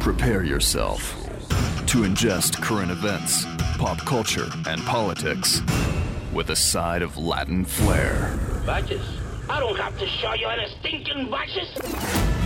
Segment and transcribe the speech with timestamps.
[0.00, 1.12] Prepare yourself
[1.86, 3.44] to ingest current events,
[3.78, 5.62] pop culture, and politics
[6.32, 8.36] with a side of Latin flair.
[8.64, 9.02] Vices?
[9.48, 11.72] I don't have to show you any stinking vices.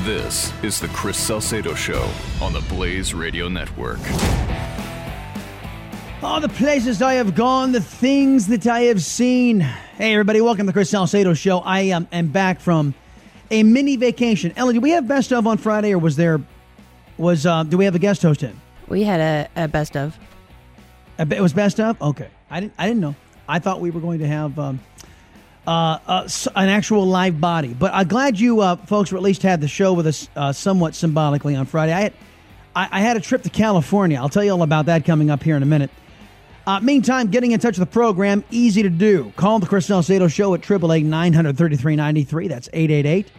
[0.04, 2.06] This is the Chris Salcedo Show
[2.42, 4.00] on the Blaze Radio Network.
[6.22, 9.60] All the places I have gone, the things that I have seen.
[9.60, 11.60] Hey, everybody, welcome to the Chris Salcedo Show.
[11.60, 12.94] I um, am back from
[13.50, 14.52] a mini vacation.
[14.56, 16.40] Ellen, did we have best of on Friday, or was there
[17.18, 18.58] was uh, do we have a guest host in?
[18.88, 20.18] We had a, a best of.
[21.18, 22.00] A, it was best of.
[22.00, 23.14] Okay, I didn't I didn't know.
[23.48, 24.80] I thought we were going to have um,
[25.66, 29.42] uh, uh, an actual live body, but I'm glad you uh, folks were at least
[29.42, 31.92] had the show with us uh, somewhat symbolically on Friday.
[31.92, 32.12] I had
[32.74, 34.18] I, I had a trip to California.
[34.18, 35.90] I'll tell you all about that coming up here in a minute.
[36.70, 39.32] Uh, meantime, getting in touch with the program, easy to do.
[39.34, 42.46] Call the Chris Salcedo Show at 888 933 93.
[42.46, 43.32] That's 888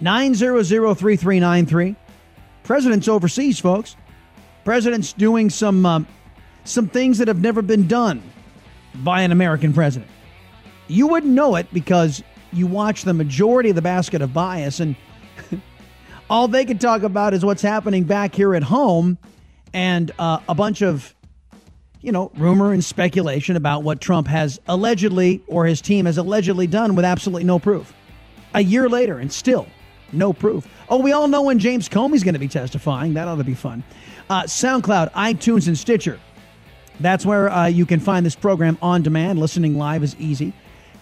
[0.00, 1.96] 900 3393.
[2.62, 3.96] President's overseas, folks.
[4.64, 6.06] President's doing some, um,
[6.62, 8.22] some things that have never been done
[9.02, 10.08] by an American president.
[10.86, 14.94] You wouldn't know it because you watch the majority of the basket of bias, and
[16.30, 19.18] all they can talk about is what's happening back here at home
[19.74, 21.15] and uh, a bunch of
[22.06, 26.68] you know, rumor and speculation about what Trump has allegedly or his team has allegedly
[26.68, 27.92] done with absolutely no proof.
[28.54, 29.66] A year later, and still
[30.12, 30.68] no proof.
[30.88, 33.14] Oh, we all know when James Comey's going to be testifying.
[33.14, 33.82] That ought to be fun.
[34.30, 36.20] Uh, SoundCloud, iTunes, and Stitcher.
[37.00, 39.40] That's where uh, you can find this program on demand.
[39.40, 40.52] Listening live is easy.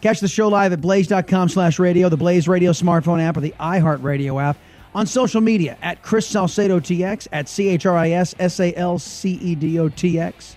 [0.00, 3.54] Catch the show live at blaze.com slash radio, the Blaze Radio smartphone app, or the
[3.60, 4.56] iHeartRadio app.
[4.94, 8.74] On social media at Chris Salcedo TX, at C H R I S S A
[8.74, 10.56] L C E D O T X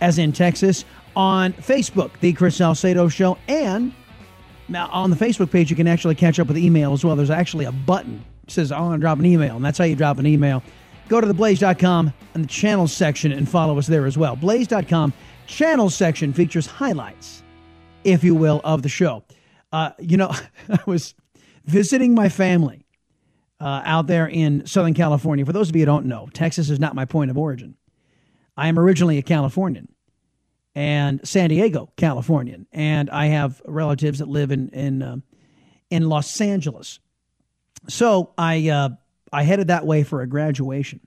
[0.00, 0.84] as in Texas,
[1.16, 3.38] on Facebook, The Chris Salcedo Show.
[3.48, 3.92] And
[4.68, 7.16] now on the Facebook page, you can actually catch up with email as well.
[7.16, 9.84] There's actually a button that says, I want to drop an email, and that's how
[9.84, 10.62] you drop an email.
[11.08, 14.36] Go to theblaze.com and the channels section and follow us there as well.
[14.36, 15.12] Blaze.com
[15.46, 17.42] channels section features highlights,
[18.04, 19.24] if you will, of the show.
[19.72, 20.30] Uh, you know,
[20.68, 21.14] I was
[21.64, 22.86] visiting my family
[23.60, 25.44] uh, out there in Southern California.
[25.44, 27.76] For those of you who don't know, Texas is not my point of origin.
[28.60, 29.88] I am originally a Californian
[30.74, 35.16] and San Diego Californian, and I have relatives that live in in uh,
[35.88, 36.98] in Los Angeles.
[37.88, 38.90] So I uh,
[39.32, 41.00] I headed that way for a graduation,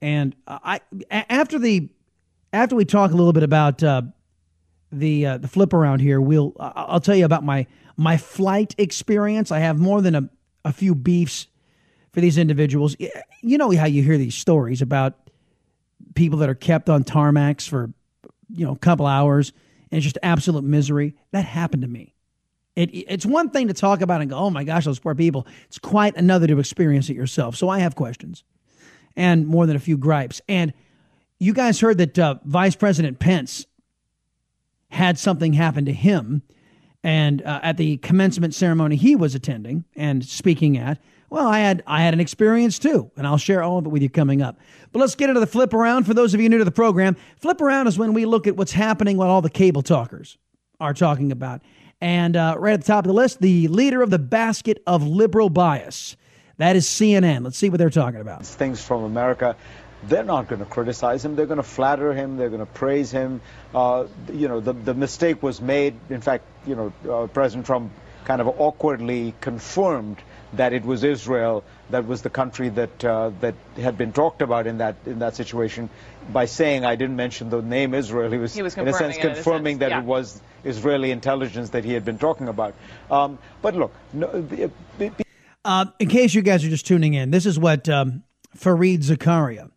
[0.00, 0.80] and I
[1.10, 1.88] after the
[2.52, 4.02] after we talk a little bit about uh,
[4.92, 9.50] the uh, the flip around here, we'll I'll tell you about my my flight experience.
[9.50, 10.30] I have more than a,
[10.64, 11.48] a few beefs
[12.12, 12.94] for these individuals.
[13.42, 15.18] You know how you hear these stories about
[16.14, 17.92] people that are kept on tarmacs for
[18.48, 19.52] you know a couple hours
[19.92, 21.14] and it's just absolute misery.
[21.32, 22.14] That happened to me.
[22.74, 25.46] It, it's one thing to talk about and go, oh my gosh, those poor people.
[25.66, 27.56] It's quite another to experience it yourself.
[27.56, 28.42] So I have questions
[29.14, 30.40] and more than a few gripes.
[30.48, 30.72] And
[31.38, 33.66] you guys heard that uh, Vice President Pence
[34.88, 36.42] had something happen to him.
[37.04, 40.98] And uh, at the commencement ceremony he was attending and speaking at,
[41.32, 44.02] well, I had I had an experience too, and I'll share all of it with
[44.02, 44.58] you coming up.
[44.92, 46.04] But let's get into the flip around.
[46.04, 48.54] For those of you new to the program, flip around is when we look at
[48.54, 50.36] what's happening, what all the cable talkers
[50.78, 51.62] are talking about.
[52.02, 55.02] And uh, right at the top of the list, the leader of the basket of
[55.02, 56.16] liberal bias.
[56.58, 57.44] That is CNN.
[57.44, 58.44] Let's see what they're talking about.
[58.44, 59.56] Things from America.
[60.02, 61.34] They're not going to criticize him.
[61.34, 62.36] They're going to flatter him.
[62.36, 63.40] They're going to praise him.
[63.74, 65.94] Uh, you know, the, the mistake was made.
[66.10, 67.90] In fact, you know, uh, President Trump
[68.24, 70.18] kind of awkwardly confirmed
[70.54, 74.66] that it was Israel that was the country that uh, that had been talked about
[74.66, 75.88] in that in that situation
[76.32, 78.30] by saying I didn't mention the name Israel.
[78.30, 79.98] He was, He was in a sense confirming a sense, that yeah.
[80.00, 82.74] it was Israeli intelligence that he had been talking about.
[83.10, 85.12] Um, but look, no, the- the-
[85.64, 88.22] Uh, in case you guys are just tuning in, this is what um,
[88.56, 89.70] Fareed Zakaria,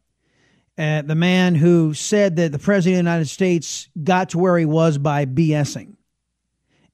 [0.77, 4.57] uh, the man who said that the president of the United States got to where
[4.57, 5.94] he was by BSing,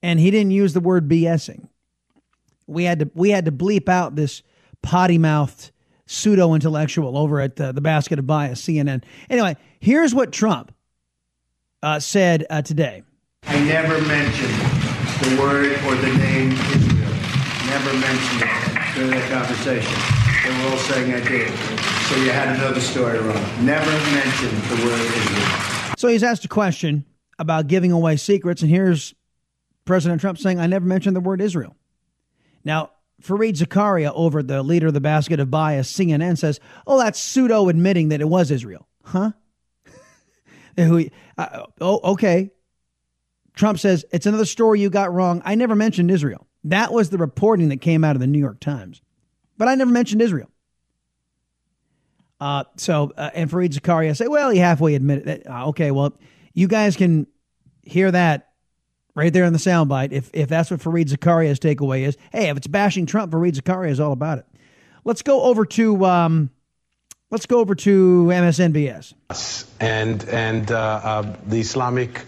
[0.04, 1.68] and he didn't use the word BSing.
[2.68, 4.44] We had to we had to bleep out this
[4.82, 5.72] potty mouthed
[6.06, 9.04] pseudo intellectual over at uh, the Basket of Bias CNN.
[9.30, 10.74] Anyway, here's what Trump
[11.84, 13.04] uh, said uh, today.
[13.44, 14.54] I never mentioned
[15.22, 17.12] the word or the name Israel.
[17.68, 20.22] Never mentioned it during that conversation.
[20.44, 21.50] They were all saying I did.
[22.10, 23.66] So you had to know the story wrong.
[23.66, 25.96] Never mentioned the word Israel.
[25.98, 27.06] So he's asked a question
[27.40, 29.14] about giving away secrets, and here's
[29.92, 31.76] President Trump saying, I never mentioned the word Israel.
[32.64, 32.92] Now,
[33.22, 37.68] Fareed Zakaria, over the leader of the basket of bias, CNN, says, Oh, that's pseudo
[37.68, 38.88] admitting that it was Israel.
[39.04, 39.32] Huh?
[41.38, 42.52] Uh, oh, okay.
[43.54, 45.42] Trump says, It's another story you got wrong.
[45.44, 46.48] I never mentioned Israel.
[46.64, 49.02] That was the reporting that came out of the New York Times.
[49.58, 50.50] But I never mentioned Israel.
[52.40, 55.50] Uh, so, uh, and Fareed Zakaria say, well, he halfway admitted that.
[55.50, 56.18] Uh, okay, well,
[56.54, 57.28] you guys can
[57.84, 58.51] hear that
[59.16, 60.12] right there in the soundbite.
[60.12, 63.90] If if that's what Fareed Zakaria's takeaway is, hey, if it's bashing Trump, Fareed Zakaria
[63.90, 64.46] is all about it.
[65.04, 66.50] Let's go over to um,
[67.30, 69.14] let's go over to MSNBS.
[69.80, 72.22] and and uh, uh, the Islamic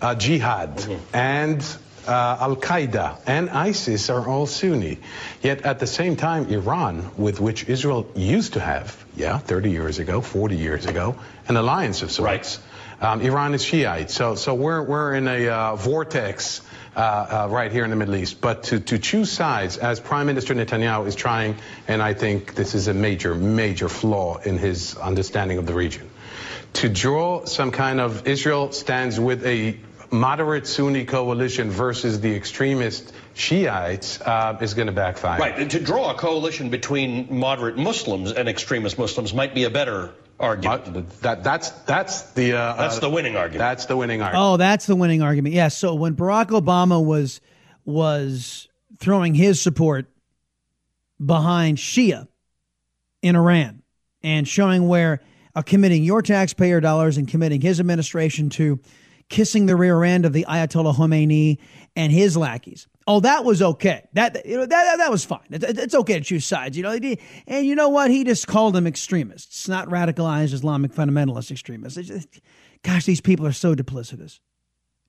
[0.00, 1.62] uh, Jihad and
[2.06, 4.98] uh, Al Qaeda and ISIS are all Sunni.
[5.42, 9.98] Yet at the same time, Iran, with which Israel used to have, yeah, 30 years
[9.98, 11.16] ago, 40 years ago,
[11.48, 12.58] an alliance of sorts.
[13.04, 16.62] Um, Iran is Shiite, so so we're we're in a uh, vortex.
[16.96, 20.28] Uh, uh, right here in the Middle East, but to, to choose sides as Prime
[20.28, 21.56] Minister Netanyahu is trying,
[21.88, 26.08] and I think this is a major, major flaw in his understanding of the region
[26.74, 29.76] to draw some kind of Israel stands with a
[30.12, 35.40] moderate Sunni coalition versus the extremist Shiites uh, is going to backfire.
[35.40, 35.68] Right.
[35.70, 41.10] To draw a coalition between moderate Muslims and extremist Muslims might be a better argument.
[41.20, 43.58] That, that's that's the uh, That's the winning argument.
[43.58, 44.44] That's the winning argument.
[44.44, 45.54] Oh, that's the winning argument.
[45.54, 45.76] Yes.
[45.76, 47.40] so when Barack Obama was
[47.84, 50.06] was throwing his support
[51.24, 52.28] behind Shia
[53.22, 53.82] in Iran
[54.22, 55.20] and showing where
[55.54, 58.80] uh, committing your taxpayer dollars and committing his administration to
[59.28, 61.58] kissing the rear end of the Ayatollah Khomeini
[61.96, 62.88] and his lackeys.
[63.06, 64.08] Oh, that was okay.
[64.14, 65.46] That you know that that, was fine.
[65.50, 66.76] It, it- it's okay to choose sides.
[66.76, 66.98] You know,
[67.46, 68.10] and you know what?
[68.10, 71.98] He just called them extremists, not radicalized Islamic fundamentalist extremists.
[71.98, 72.40] It's just-
[72.82, 74.40] gosh, these people are so duplicitous.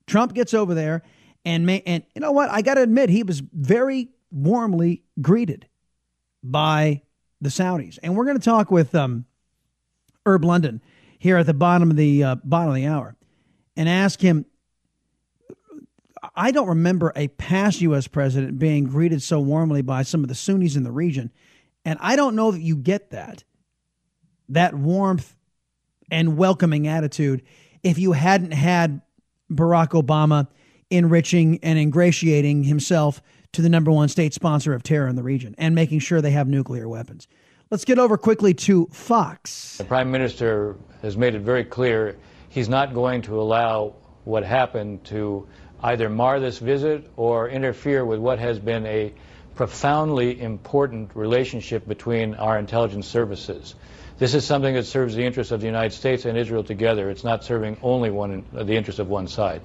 [0.06, 1.02] Trump gets over there
[1.44, 2.50] and may, and you know what?
[2.50, 5.66] I got to admit he was very warmly greeted
[6.42, 7.02] by
[7.40, 7.98] the Saudis.
[8.02, 9.24] And we're going to talk with um,
[10.26, 10.82] Herb London
[11.18, 13.16] here at the bottom of the uh, bottom of the hour
[13.76, 14.44] and ask him.
[16.36, 18.06] I don't remember a past U.S.
[18.06, 21.32] president being greeted so warmly by some of the Sunnis in the region,
[21.84, 23.44] and I don't know that you get that
[24.48, 25.34] that warmth
[26.10, 27.42] and welcoming attitude
[27.82, 29.00] if you hadn't had
[29.50, 30.48] Barack Obama
[30.90, 33.20] enriching and ingratiating himself
[33.52, 36.30] to the number one state sponsor of terror in the region and making sure they
[36.30, 37.26] have nuclear weapons.
[37.70, 39.78] Let's get over quickly to Fox.
[39.78, 42.16] The Prime Minister has made it very clear
[42.48, 45.48] he's not going to allow what happened to
[45.82, 49.12] either mar this visit or interfere with what has been a
[49.54, 53.74] profoundly important relationship between our intelligence services.
[54.18, 57.10] This is something that serves the interests of the United States and Israel together.
[57.10, 59.60] It's not serving only one, the interests of one side.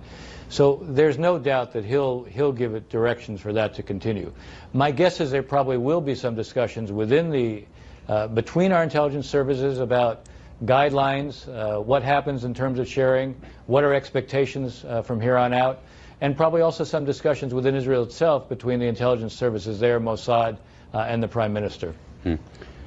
[0.49, 4.33] So there's no doubt that he'll he'll give it directions for that to continue.
[4.73, 7.65] My guess is there probably will be some discussions within the
[8.09, 10.25] uh, between our intelligence services about
[10.65, 13.35] guidelines, uh, what happens in terms of sharing,
[13.67, 15.79] what are expectations uh, from here on out,
[16.21, 20.57] and probably also some discussions within Israel itself between the intelligence services there, Mossad,
[20.93, 21.93] uh, and the Prime Minister.
[22.23, 22.35] Hmm.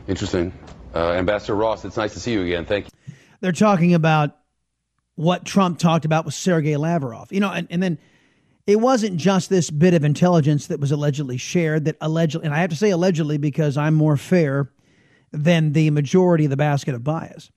[0.07, 0.53] Interesting.
[0.95, 2.65] Uh, Ambassador Ross, it's nice to see you again.
[2.65, 3.15] Thank you.
[3.41, 4.37] They're talking about
[5.17, 7.33] what Trump talked about with Sergei Lavrov.
[7.33, 7.99] You know, and, and then
[8.67, 12.61] it wasn't just this bit of intelligence that was allegedly shared that allegedly, and I
[12.61, 14.71] have to say allegedly because I'm more fair
[15.33, 17.51] than the majority of the basket of bias,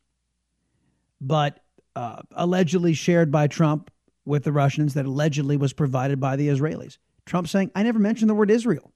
[1.21, 1.59] but
[1.95, 3.91] uh, allegedly shared by Trump
[4.27, 6.97] with the Russians that allegedly was provided by the Israelis.
[7.25, 8.91] Trump saying, I never mentioned the word Israel.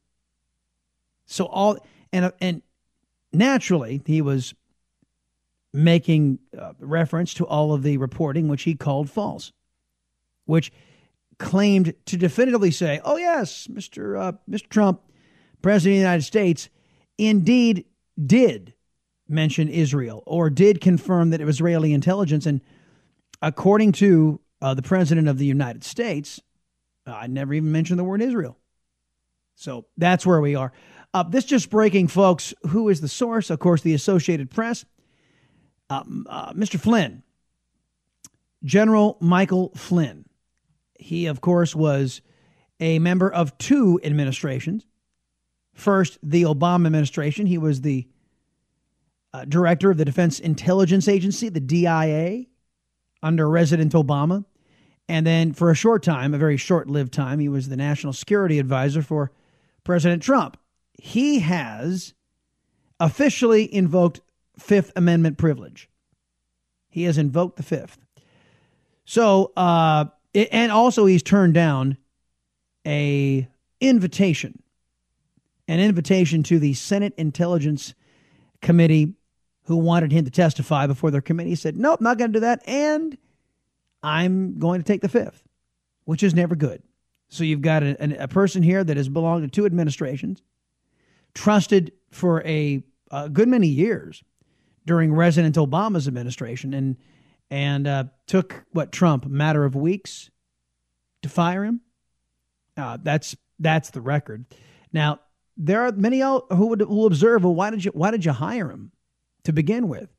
[1.25, 1.77] So all,
[2.11, 2.61] and, and
[3.31, 4.53] naturally, he was
[5.73, 9.53] making uh, reference to all of the reporting, which he called false,
[10.45, 10.71] which
[11.37, 14.19] claimed to definitively say, "Oh yes, Mr.
[14.19, 14.67] Uh, Mr.
[14.67, 15.01] Trump,
[15.61, 16.69] President of the United States,
[17.17, 17.85] indeed
[18.23, 18.73] did
[19.31, 22.45] mention Israel or did confirm that it was Israeli intelligence.
[22.45, 22.61] And
[23.41, 26.39] according to uh, the President of the United States,
[27.07, 28.57] uh, I never even mentioned the word Israel.
[29.55, 30.71] So that's where we are.
[31.13, 32.53] Uh, this just breaking, folks.
[32.69, 33.49] Who is the source?
[33.49, 34.85] Of course, the Associated Press.
[35.89, 36.79] Um, uh, Mr.
[36.79, 37.21] Flynn,
[38.63, 40.25] General Michael Flynn.
[40.97, 42.21] He, of course, was
[42.79, 44.85] a member of two administrations.
[45.73, 47.45] First, the Obama administration.
[47.45, 48.07] He was the
[49.33, 52.45] uh, director of the Defense Intelligence Agency, the DIA,
[53.21, 54.45] under President Obama.
[55.11, 58.13] And then for a short time, a very short lived time, he was the national
[58.13, 59.33] security advisor for
[59.83, 60.55] President Trump.
[60.93, 62.13] He has
[62.97, 64.21] officially invoked
[64.57, 65.89] Fifth Amendment privilege.
[66.87, 67.97] He has invoked the Fifth.
[69.03, 71.97] So, uh, and also he's turned down
[72.87, 73.49] a
[73.81, 74.63] invitation,
[75.67, 77.95] an invitation to the Senate Intelligence
[78.61, 79.15] Committee
[79.65, 82.45] who wanted him to testify before their committee He said, nope, not going to do
[82.45, 82.61] that.
[82.65, 83.17] And
[84.03, 85.43] I'm going to take the fifth,
[86.05, 86.81] which is never good.
[87.29, 90.41] So you've got a, a person here that has belonged to two administrations,
[91.33, 94.23] trusted for a, a good many years
[94.85, 96.97] during President Obama's administration, and
[97.49, 100.29] and uh, took what Trump matter of weeks
[101.21, 101.81] to fire him.
[102.77, 104.45] Uh, that's that's the record.
[104.91, 105.19] Now
[105.57, 107.43] there are many who would will observe.
[107.43, 108.91] Well, why did you why did you hire him
[109.43, 110.09] to begin with?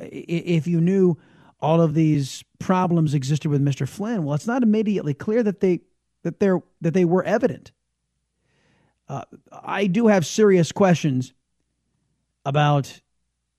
[0.00, 1.18] If you knew
[1.60, 3.88] all of these problems existed with Mr.
[3.88, 5.80] Flynn, well, it's not immediately clear that they
[6.22, 7.72] that they that they were evident.
[9.08, 9.22] Uh,
[9.52, 11.32] I do have serious questions
[12.44, 13.00] about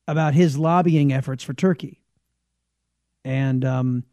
[0.08, 2.02] about his lobbying efforts for Turkey,
[3.24, 4.04] and um,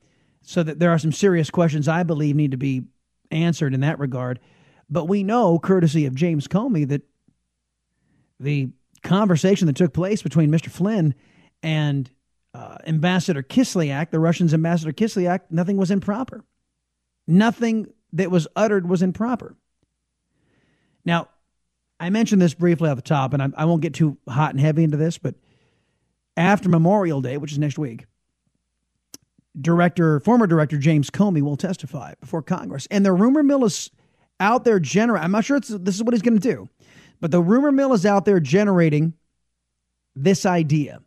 [0.42, 2.84] so that there are some serious questions I believe need to be
[3.30, 4.40] answered in that regard.
[4.90, 7.02] But we know, courtesy of James Comey, that
[8.38, 8.68] the
[9.02, 10.68] conversation that took place between Mr.
[10.68, 11.14] Flynn
[11.62, 12.10] and
[12.54, 16.44] uh, Ambassador Kislyak, the Russian's Ambassador Kislyak, nothing was improper.
[17.26, 19.56] Nothing that was uttered was improper.
[21.04, 21.28] Now,
[21.98, 24.60] I mentioned this briefly at the top, and I, I won't get too hot and
[24.60, 25.34] heavy into this, but
[26.36, 28.06] after Memorial Day, which is next week,
[29.60, 33.90] director, former director James Comey will testify before Congress, and the rumor mill is
[34.40, 35.24] out there generating.
[35.24, 36.68] I'm not sure this is what he's going to do,
[37.20, 39.14] but the rumor mill is out there generating
[40.14, 41.00] this idea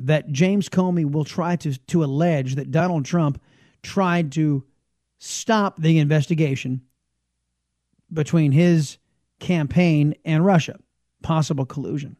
[0.00, 3.40] that James Comey will try to to allege that Donald Trump
[3.82, 4.64] tried to
[5.18, 6.82] stop the investigation
[8.12, 8.98] between his
[9.40, 10.78] campaign and Russia,
[11.22, 12.16] possible collusion.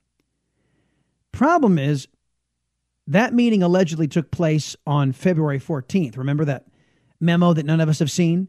[1.33, 2.09] Problem is,
[3.07, 6.17] that meeting allegedly took place on February 14th.
[6.17, 6.67] Remember that
[7.21, 8.49] memo that none of us have seen?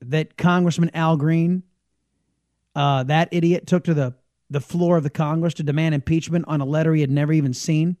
[0.00, 1.64] That Congressman Al Green,
[2.74, 4.14] uh, that idiot, took to the,
[4.48, 7.52] the floor of the Congress to demand impeachment on a letter he had never even
[7.52, 7.96] seen?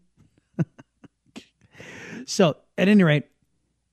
[2.26, 3.24] so, at any rate,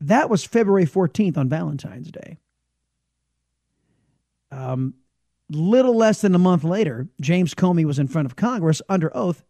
[0.02, 2.38] that was February 14th on Valentine's Day.
[4.52, 4.96] Um,
[5.50, 9.44] little less than a month later, James Comey was in front of Congress under oath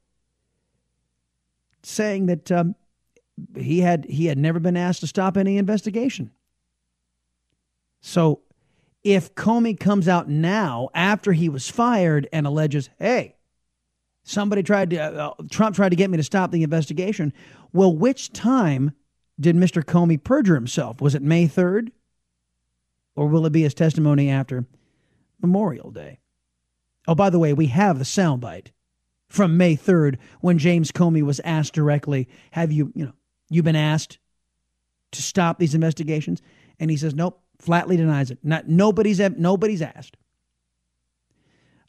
[1.86, 2.75] saying that um,
[3.55, 6.31] he had he had never been asked to stop any investigation.
[8.01, 8.41] So
[9.03, 13.35] if Comey comes out now after he was fired and alleges, "Hey,
[14.25, 17.32] somebody tried to uh, uh Trump tried to get me to stop the investigation,"
[17.72, 18.91] well, which time
[19.39, 19.84] did Mr.
[19.84, 21.01] Comey perjure himself?
[21.01, 21.91] Was it May 3rd?
[23.15, 24.65] Or will it be his testimony after
[25.41, 26.20] Memorial Day?
[27.08, 28.67] Oh, by the way, we have the soundbite
[29.29, 33.13] from May 3rd when James Comey was asked directly, Have you, you know,
[33.50, 34.17] you been asked
[35.12, 36.41] to stop these investigations?
[36.79, 38.39] And he says, Nope, flatly denies it.
[38.44, 40.17] Not, nobody's, nobody's asked.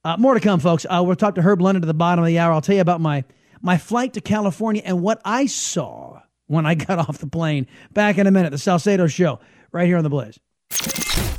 [0.06, 0.86] Uh, more to come, folks.
[0.88, 2.52] Uh, we'll talk to Herb London at the bottom of the hour.
[2.52, 3.24] I'll tell you about my,
[3.60, 7.66] my flight to California and what I saw when I got off the plane.
[7.92, 9.40] Back in a minute, the Salcedo Show,
[9.72, 10.38] right here on The Blaze.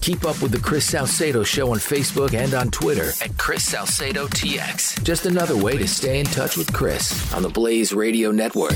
[0.02, 4.28] Keep up with the Chris Salcedo Show on Facebook and on Twitter at Chris Salcedo
[4.28, 5.02] TX.
[5.02, 8.76] Just another way to stay in touch with Chris on the Blaze Radio Network.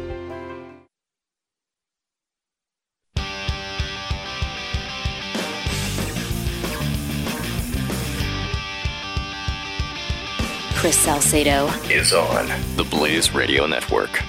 [10.81, 14.19] Chris Salcedo is on the Blaze Radio Network.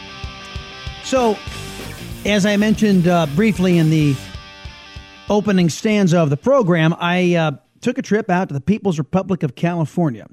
[1.02, 1.38] So,
[2.26, 4.14] as I mentioned uh, briefly in the
[5.30, 9.42] opening stanza of the program, I uh, took a trip out to the People's Republic
[9.42, 10.26] of California,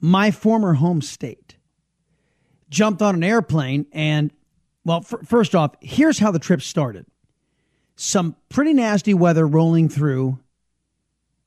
[0.00, 1.58] my former home state.
[2.70, 4.32] Jumped on an airplane, and,
[4.86, 7.04] well, f- first off, here's how the trip started
[7.96, 10.38] some pretty nasty weather rolling through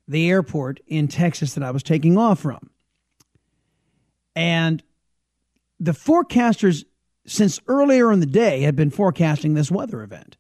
[0.07, 2.69] the airport in Texas that I was taking off from.
[4.39, 4.81] And
[5.81, 6.86] the forecasters,
[7.25, 10.38] since earlier in the day, had been forecasting this weather event.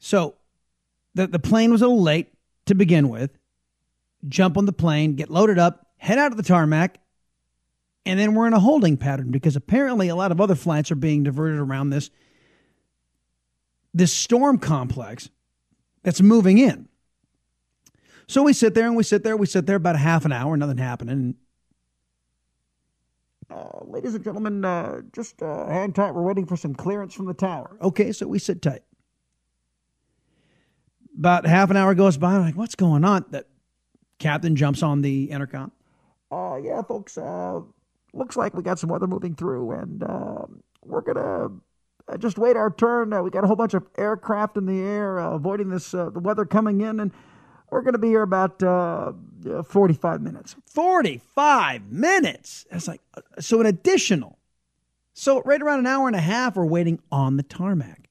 [0.00, 0.34] So
[1.14, 2.32] the, the plane was a little late
[2.64, 3.38] to begin with.
[4.26, 6.98] Jump on the plane, get loaded up, head out to the tarmac,
[8.04, 10.96] and then we're in a holding pattern because apparently a lot of other flights are
[10.96, 12.10] being diverted around this
[13.94, 15.30] this storm complex
[16.02, 16.88] that's moving in.
[18.26, 20.32] So we sit there and we sit there, we sit there about a half an
[20.32, 21.36] hour, nothing happening.
[23.48, 26.12] Uh, ladies and gentlemen, uh, just uh, hang tight.
[26.12, 27.76] We're waiting for some clearance from the tower.
[27.80, 28.82] Okay, so we sit tight.
[31.16, 32.34] About half an hour goes by.
[32.34, 33.24] I'm like, what's going on?
[33.30, 33.46] That
[34.18, 35.72] captain jumps on the intercom.
[36.30, 37.16] Uh, yeah, folks.
[37.16, 37.60] Uh,
[38.12, 40.44] looks like we got some weather moving through, and uh,
[40.84, 41.48] we're gonna
[42.08, 43.12] uh, just wait our turn.
[43.12, 46.10] Uh, we got a whole bunch of aircraft in the air, uh, avoiding this uh,
[46.10, 47.12] the weather coming in, and
[47.70, 49.12] we're going to be here about uh,
[49.64, 50.56] 45 minutes.
[50.66, 52.66] 45 minutes.
[52.70, 54.38] It's like, uh, so an additional.
[55.14, 58.08] So right around an hour and a half, we're waiting on the tarmac.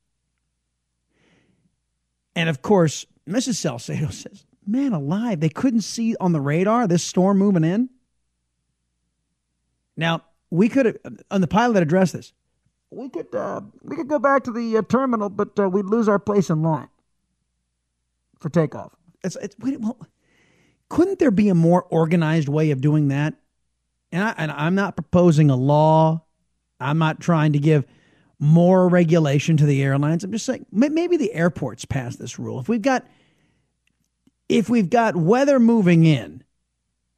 [2.35, 3.55] And of course, Mrs.
[3.55, 7.89] Salcedo says, man alive, they couldn't see on the radar this storm moving in.
[9.95, 10.97] Now, we could have,
[11.31, 12.33] on the pilot addressed this,
[12.91, 16.07] we could, uh, we could go back to the uh, terminal, but uh, we'd lose
[16.07, 16.89] our place in line
[18.39, 18.95] for takeoff.
[19.25, 19.97] It's, it's wait, well,
[20.89, 23.33] couldn't there be a more organized way of doing that?
[24.11, 26.23] And, I, and I'm not proposing a law.
[26.79, 27.85] I'm not trying to give
[28.39, 30.23] more regulation to the airlines.
[30.23, 32.59] I'm just saying maybe the airports pass this rule.
[32.59, 33.05] If we've got
[34.47, 36.43] if we've got weather moving in,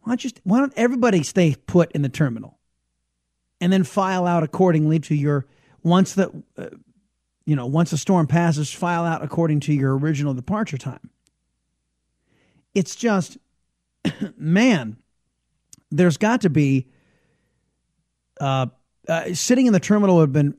[0.01, 2.59] why don't just why don't everybody stay put in the terminal,
[3.59, 5.45] and then file out accordingly to your
[5.83, 6.69] once the uh,
[7.45, 11.09] you know once the storm passes, file out according to your original departure time.
[12.77, 13.39] It's just,
[14.37, 14.97] man,
[15.89, 16.87] there's got to be.
[18.39, 18.67] Uh,
[19.07, 20.55] uh, sitting in the terminal would have been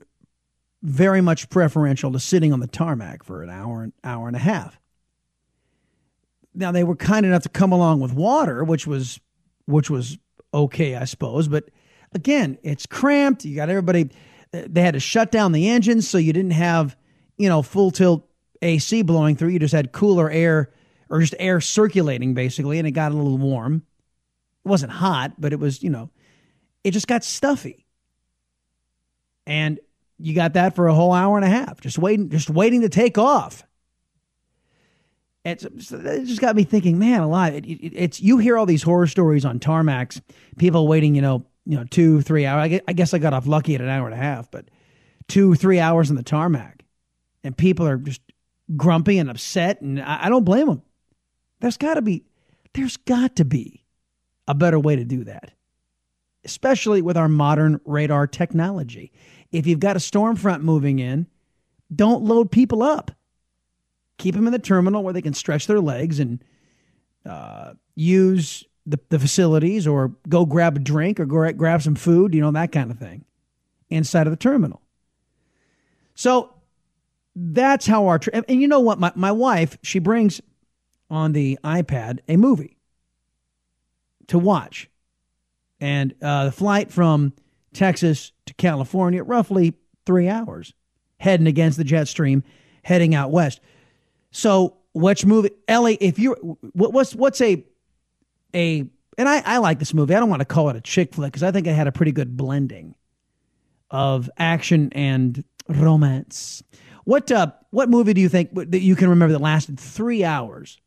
[0.83, 4.41] very much preferential to sitting on the tarmac for an hour, an hour and a
[4.41, 4.81] half.
[6.55, 9.21] Now they were kind enough to come along with water, which was,
[9.67, 10.19] which was
[10.53, 11.47] okay, I suppose.
[11.47, 11.71] But
[12.13, 13.45] again, it's cramped.
[13.45, 14.11] You got everybody.
[14.51, 16.97] They had to shut down the engines, so you didn't have,
[17.37, 18.29] you know, full tilt
[18.61, 19.51] AC blowing through.
[19.51, 20.73] You just had cooler air
[21.11, 23.83] or just air circulating basically, and it got a little warm.
[24.65, 26.11] It wasn't hot, but it was, you know,
[26.85, 27.87] it just got stuffy.
[29.47, 29.81] And
[30.19, 32.89] you got that for a whole hour and a half, just waiting, just waiting to
[32.89, 33.63] take off.
[35.45, 37.55] It just got me thinking, man, alive.
[37.55, 40.21] It, it, it's you hear all these horror stories on tarmacs,
[40.59, 42.81] people waiting, you know, you know, two, three hours.
[42.87, 44.67] I guess I got off lucky at an hour and a half, but
[45.29, 46.83] two, three hours on the tarmac,
[47.45, 48.21] and people are just
[48.77, 50.83] grumpy and upset, and I, I don't blame them.
[51.61, 52.25] There's got to be,
[52.75, 53.85] there's got to be
[54.47, 55.53] a better way to do that,
[56.45, 59.13] especially with our modern radar technology.
[59.51, 61.27] If you've got a storm front moving in,
[61.95, 63.11] don't load people up.
[64.19, 66.43] Keep them in the terminal where they can stretch their legs and
[67.25, 72.35] uh, use the, the facilities or go grab a drink or go grab some food,
[72.35, 73.25] you know, that kind of thing
[73.91, 74.83] inside of the terminal.
[76.15, 76.55] So
[77.37, 78.99] that's how our, and you know what?
[78.99, 80.41] My, my wife, she brings
[81.11, 82.77] on the iPad a movie
[84.29, 84.91] to watch.
[85.81, 87.33] And uh, the flight from
[87.73, 89.75] Texas to California, roughly
[90.07, 90.75] three hours,
[91.19, 92.43] heading against the jet stream,
[92.83, 93.61] heading out west.
[94.31, 95.97] So, which movie, Ellie?
[96.01, 97.65] If you what, what's what's a
[98.55, 100.15] a and I, I like this movie.
[100.15, 101.93] I don't want to call it a chick flick because I think it had a
[101.93, 102.95] pretty good blending
[103.91, 106.63] of action and romance.
[107.05, 110.79] What uh, what movie do you think that you can remember that lasted three hours?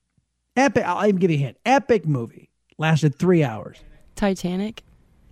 [0.56, 0.84] Epic.
[0.86, 1.58] I'll even give you a hint.
[1.66, 3.78] Epic movie lasted three hours.
[4.16, 4.84] Titanic.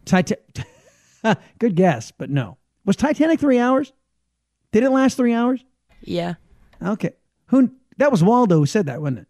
[0.06, 0.44] Titanic.
[1.60, 2.58] Good guess, but no.
[2.86, 3.92] Was Titanic three hours?
[4.72, 5.64] Did it last three hours?
[6.02, 6.36] Yeah.
[6.82, 7.12] Okay.
[7.48, 7.72] Who?
[7.98, 9.28] That was Waldo who said that, wasn't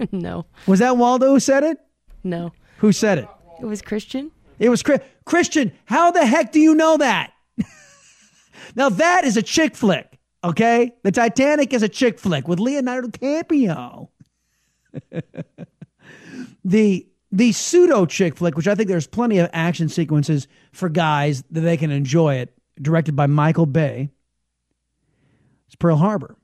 [0.00, 0.12] it?
[0.12, 0.46] no.
[0.66, 1.78] Was that Waldo who said it?
[2.22, 2.52] No.
[2.78, 3.28] Who said it?
[3.60, 4.30] It was Christian.
[4.58, 5.72] It was Chris- Christian.
[5.84, 7.32] How the heck do you know that?
[8.76, 10.94] now that is a chick flick, okay?
[11.02, 14.08] The Titanic is a chick flick with Leonardo DiCaprio.
[16.64, 21.42] the the pseudo chick flick, which I think there's plenty of action sequences for guys
[21.50, 24.10] that they can enjoy it, directed by Michael Bay.
[25.66, 26.36] It's Pearl Harbor.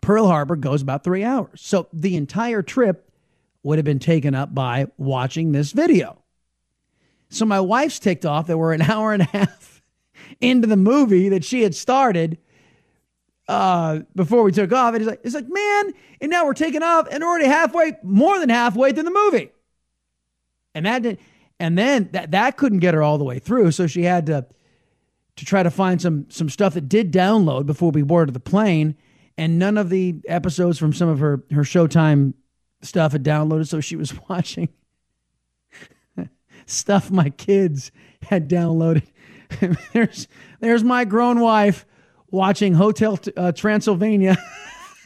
[0.00, 1.60] Pearl Harbor goes about three hours.
[1.60, 3.12] So the entire trip
[3.62, 6.24] would have been taken up by watching this video.
[7.28, 9.82] So my wife's ticked off that we're an hour and a half
[10.40, 12.38] into the movie that she had started
[13.48, 14.94] uh, before we took off.
[14.94, 18.38] And it's like, it's like, man, and now we're taking off and already halfway, more
[18.38, 19.50] than halfway through the movie.
[20.74, 21.18] And that did,
[21.58, 23.72] and then that, that couldn't get her all the way through.
[23.72, 24.46] So she had to,
[25.36, 28.96] to try to find some, some stuff that did download before we boarded the plane.
[29.36, 32.34] And none of the episodes from some of her, her Showtime
[32.82, 33.68] stuff had downloaded.
[33.68, 34.68] So she was watching
[36.66, 37.90] stuff my kids
[38.22, 39.06] had downloaded.
[39.92, 40.28] there's,
[40.60, 41.86] there's my grown wife
[42.30, 44.36] watching Hotel uh, Transylvania.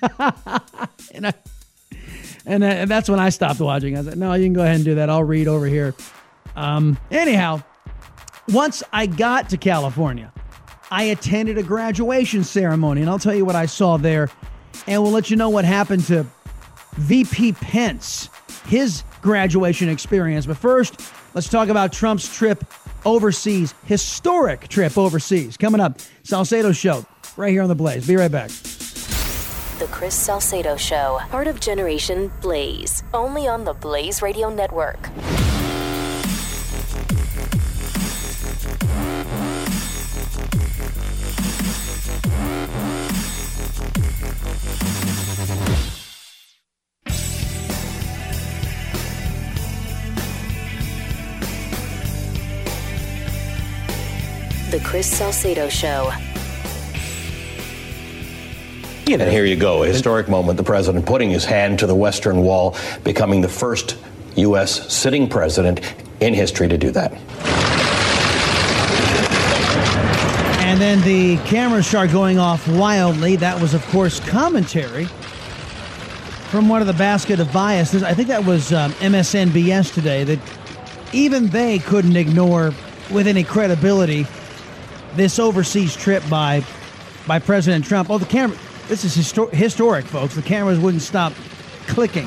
[0.19, 1.35] and I,
[2.45, 3.97] and, uh, and that's when I stopped watching.
[3.97, 5.09] I said, no, you can go ahead and do that.
[5.09, 5.95] I'll read over here.
[6.57, 7.63] Um, anyhow,
[8.49, 10.33] once I got to California,
[10.91, 14.29] I attended a graduation ceremony, and I'll tell you what I saw there,
[14.87, 16.27] and we'll let you know what happened to
[16.95, 18.29] VP Pence,
[18.67, 20.45] his graduation experience.
[20.45, 21.01] But first,
[21.35, 22.65] let's talk about Trump's trip
[23.05, 25.57] overseas, historic trip overseas.
[25.57, 28.07] Coming up, Salcedo Show, right here on The Blaze.
[28.07, 28.51] Be right back.
[29.79, 35.01] The Chris Salcedo Show, part of Generation Blaze, only on the Blaze Radio Network.
[54.71, 56.12] The Chris Salcedo Show.
[59.20, 60.57] And here you go, a historic moment.
[60.57, 63.98] The president putting his hand to the Western Wall, becoming the first
[64.37, 64.90] U.S.
[64.90, 65.81] sitting president
[66.20, 67.12] in history to do that.
[70.64, 73.37] And then the cameras start going off wildly.
[73.37, 75.05] That was, of course, commentary
[76.48, 78.03] from one of the basket of biases.
[78.03, 80.25] I think that was um, MSNBS today.
[80.25, 80.38] That
[81.12, 82.72] even they couldn't ignore
[83.11, 84.27] with any credibility
[85.16, 86.64] this overseas trip by
[87.27, 88.09] by President Trump.
[88.09, 88.57] Oh, the camera.
[88.92, 90.35] This is histor- historic, folks.
[90.35, 91.33] The cameras wouldn't stop
[91.87, 92.26] clicking.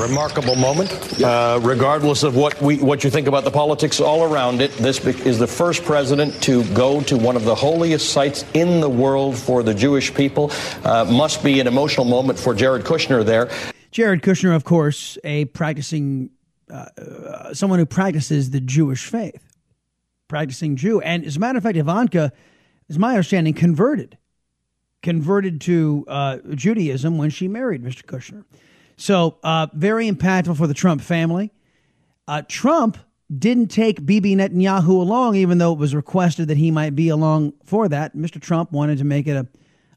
[0.00, 1.20] Remarkable moment.
[1.20, 5.04] Uh, regardless of what we what you think about the politics all around it, this
[5.04, 9.36] is the first president to go to one of the holiest sites in the world
[9.36, 10.52] for the Jewish people.
[10.84, 13.50] Uh, must be an emotional moment for Jared Kushner there.
[13.90, 16.30] Jared Kushner, of course, a practicing
[16.70, 19.47] uh, uh, someone who practices the Jewish faith,
[20.28, 22.32] practicing Jew, and as a matter of fact, Ivanka,
[22.88, 24.16] is my understanding, converted,
[25.02, 28.04] converted to uh, Judaism when she married Mr.
[28.04, 28.44] Kushner.
[28.96, 31.52] So uh, very impactful for the Trump family.
[32.26, 32.98] Uh, Trump
[33.36, 37.52] didn't take Bibi Netanyahu along, even though it was requested that he might be along
[37.64, 38.16] for that.
[38.16, 38.40] Mr.
[38.40, 39.46] Trump wanted to make it a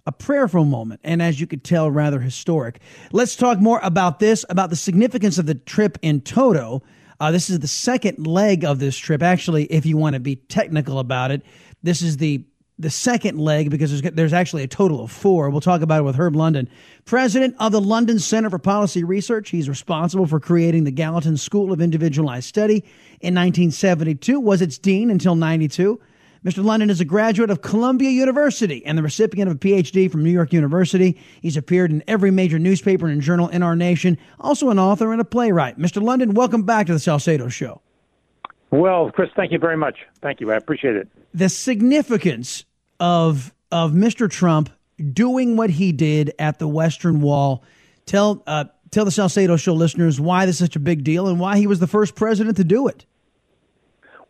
[0.06, 2.80] a prayerful moment, and as you could tell, rather historic.
[3.12, 6.82] Let's talk more about this, about the significance of the trip in toto.
[7.22, 9.22] Uh, this is the second leg of this trip.
[9.22, 11.44] Actually, if you want to be technical about it,
[11.84, 12.44] this is the
[12.80, 15.52] the second leg because there's, there's actually a total of four.
[15.52, 16.68] We'll talk about it with Herb London,
[17.06, 19.52] president of the London Center for Policy Research.
[19.52, 22.78] He's responsible for creating the Gallatin School of Individualized Study
[23.20, 26.02] in 1972, was its dean until 92.
[26.44, 26.64] Mr.
[26.64, 30.32] London is a graduate of Columbia University and the recipient of a PhD from New
[30.32, 31.20] York University.
[31.40, 35.22] He's appeared in every major newspaper and journal in our nation, also an author and
[35.22, 35.78] a playwright.
[35.78, 36.02] Mr.
[36.02, 37.82] London, welcome back to the Salcedo Show.
[38.72, 40.00] Well, Chris, thank you very much.
[40.24, 40.52] Thank you.
[40.52, 41.08] I appreciate it.
[41.32, 42.66] The significance
[43.00, 44.30] of of Mr.
[44.30, 44.72] Trump
[45.14, 47.64] doing what he did at the Western Wall.
[48.08, 51.40] Tell uh, tell the Salcedo Show listeners why this is such a big deal and
[51.40, 53.06] why he was the first president to do it.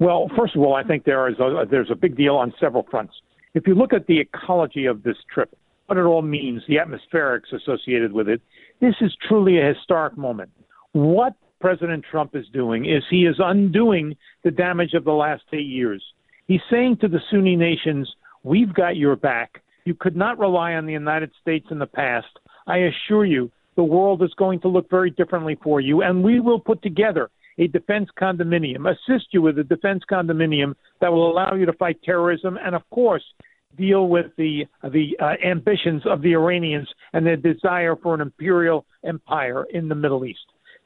[0.02, 2.88] Well, first of all, I think there is a, there's a big deal on several
[2.90, 3.14] fronts.
[3.54, 7.54] If you look at the ecology of this trip, what it all means, the atmospherics
[7.54, 8.42] associated with it,
[8.80, 10.50] this is truly a historic moment.
[10.94, 15.68] What President Trump is doing is he is undoing the damage of the last eight
[15.68, 16.04] years.
[16.48, 18.12] He's saying to the Sunni nations,
[18.42, 19.62] We've got your back.
[19.86, 22.40] You could not rely on the United States in the past.
[22.66, 26.40] I assure you, the world is going to look very differently for you, and we
[26.40, 27.30] will put together
[27.62, 32.02] a defense condominium, assist you with a defense condominium that will allow you to fight
[32.04, 33.24] terrorism, and of course,
[33.78, 38.86] deal with the the uh, ambitions of the Iranians and their desire for an imperial
[39.06, 40.39] empire in the Middle East.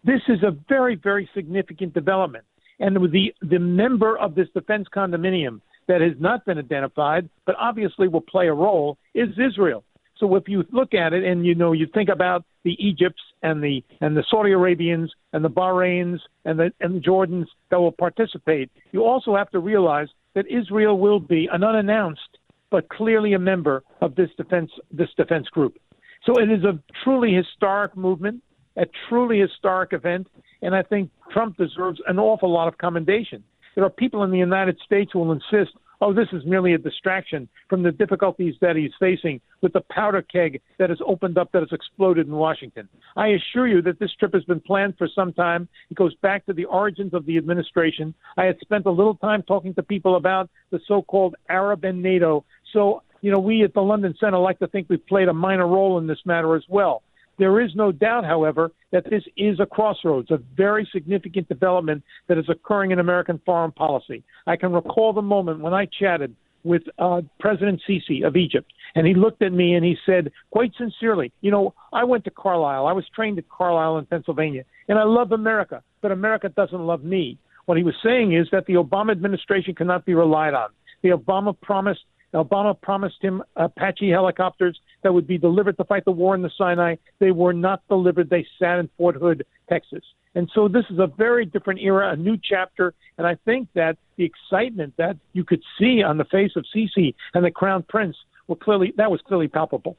[0.03, 2.43] This is a very very significant development,
[2.79, 8.07] and the the member of this defense condominium that has not been identified, but obviously
[8.07, 9.83] will play a role, is Israel.
[10.17, 13.62] So if you look at it and you know you think about the Egypts and
[13.62, 17.91] the and the Saudi Arabians and the Bahrains and the and the Jordans that will
[17.91, 22.38] participate, you also have to realize that Israel will be an unannounced
[22.71, 25.78] but clearly a member of this defense this defense group.
[26.25, 28.41] So it is a truly historic movement,
[28.78, 30.28] a truly historic event,
[30.62, 33.43] and I think Trump deserves an awful lot of commendation.
[33.75, 36.77] There are people in the United States who will insist oh, this is merely a
[36.77, 41.51] distraction from the difficulties that he's facing with the powder keg that has opened up,
[41.51, 42.88] that has exploded in Washington.
[43.15, 45.67] I assure you that this trip has been planned for some time.
[45.89, 48.13] It goes back to the origins of the administration.
[48.38, 52.01] I had spent a little time talking to people about the so called Arab and
[52.01, 52.45] NATO.
[52.73, 55.67] So, you know, we at the London Center like to think we've played a minor
[55.67, 57.03] role in this matter as well.
[57.37, 62.37] There is no doubt, however, that this is a crossroads, a very significant development that
[62.37, 64.23] is occurring in American foreign policy.
[64.47, 69.05] I can recall the moment when I chatted with uh, President Sisi of Egypt, and
[69.05, 72.87] he looked at me and he said, quite sincerely, You know, I went to Carlisle.
[72.87, 77.03] I was trained at Carlisle in Pennsylvania, and I love America, but America doesn't love
[77.03, 77.37] me.
[77.65, 80.69] What he was saying is that the Obama administration cannot be relied on.
[81.03, 82.01] The Obama promised
[82.33, 86.49] Obama promised him Apache helicopters that would be delivered to fight the war in the
[86.57, 86.95] Sinai.
[87.19, 88.27] They were not delivered.
[88.27, 90.03] They sat in Fort Hood, Texas.
[90.33, 92.95] And so this is a very different era, a new chapter.
[93.19, 97.13] And I think that the excitement that you could see on the face of Sisi
[97.35, 99.95] and the Crown Prince were clearly that was clearly palpable.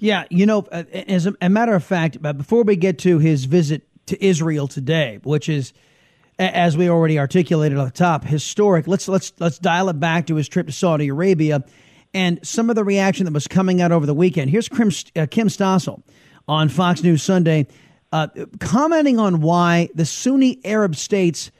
[0.00, 3.82] Yeah, you know, uh, as a, matter of fact, before we get to his visit
[4.06, 5.72] to Israel today, which is
[6.40, 8.88] as we already articulated at the top, historic.
[8.88, 11.62] Let's let's let's dial it back to his trip to Saudi Arabia
[12.12, 14.50] and some of the reaction that was coming out over the weekend.
[14.50, 16.02] Here's Kim, uh, Kim Strassel
[16.48, 17.66] on Fox News Sunday,
[18.12, 21.50] uh, commenting on why the Sunni Arab states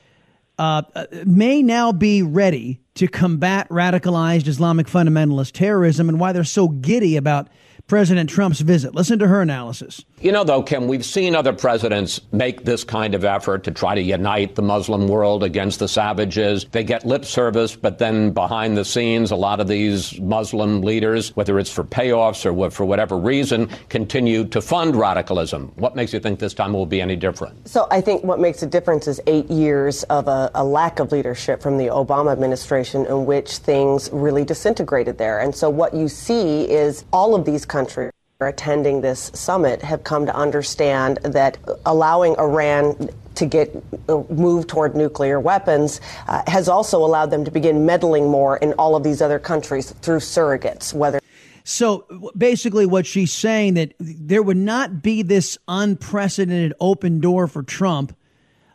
[0.59, 6.45] uh, uh may now be ready to combat radicalized Islamic fundamentalist terrorism and why they're
[6.45, 7.49] so giddy about
[7.87, 8.95] President Trump's visit.
[8.95, 10.05] Listen to her analysis.
[10.23, 13.95] You know, though, Kim, we've seen other presidents make this kind of effort to try
[13.95, 16.67] to unite the Muslim world against the savages.
[16.73, 21.35] They get lip service, but then behind the scenes, a lot of these Muslim leaders,
[21.37, 25.73] whether it's for payoffs or for whatever reason, continue to fund radicalism.
[25.77, 27.67] What makes you think this time will be any different?
[27.67, 31.13] So I think what makes a difference is eight years of a, a lack of
[31.13, 35.41] leadership from the Obama administration in which things really disintegrated there.
[35.41, 38.13] And so what you see is all of these countries
[38.49, 43.75] attending this summit have come to understand that allowing Iran to get
[44.09, 48.73] uh, move toward nuclear weapons uh, has also allowed them to begin meddling more in
[48.75, 51.21] all of these other countries through surrogates whether
[51.65, 57.63] so basically what she's saying that there would not be this unprecedented open door for
[57.63, 58.17] Trump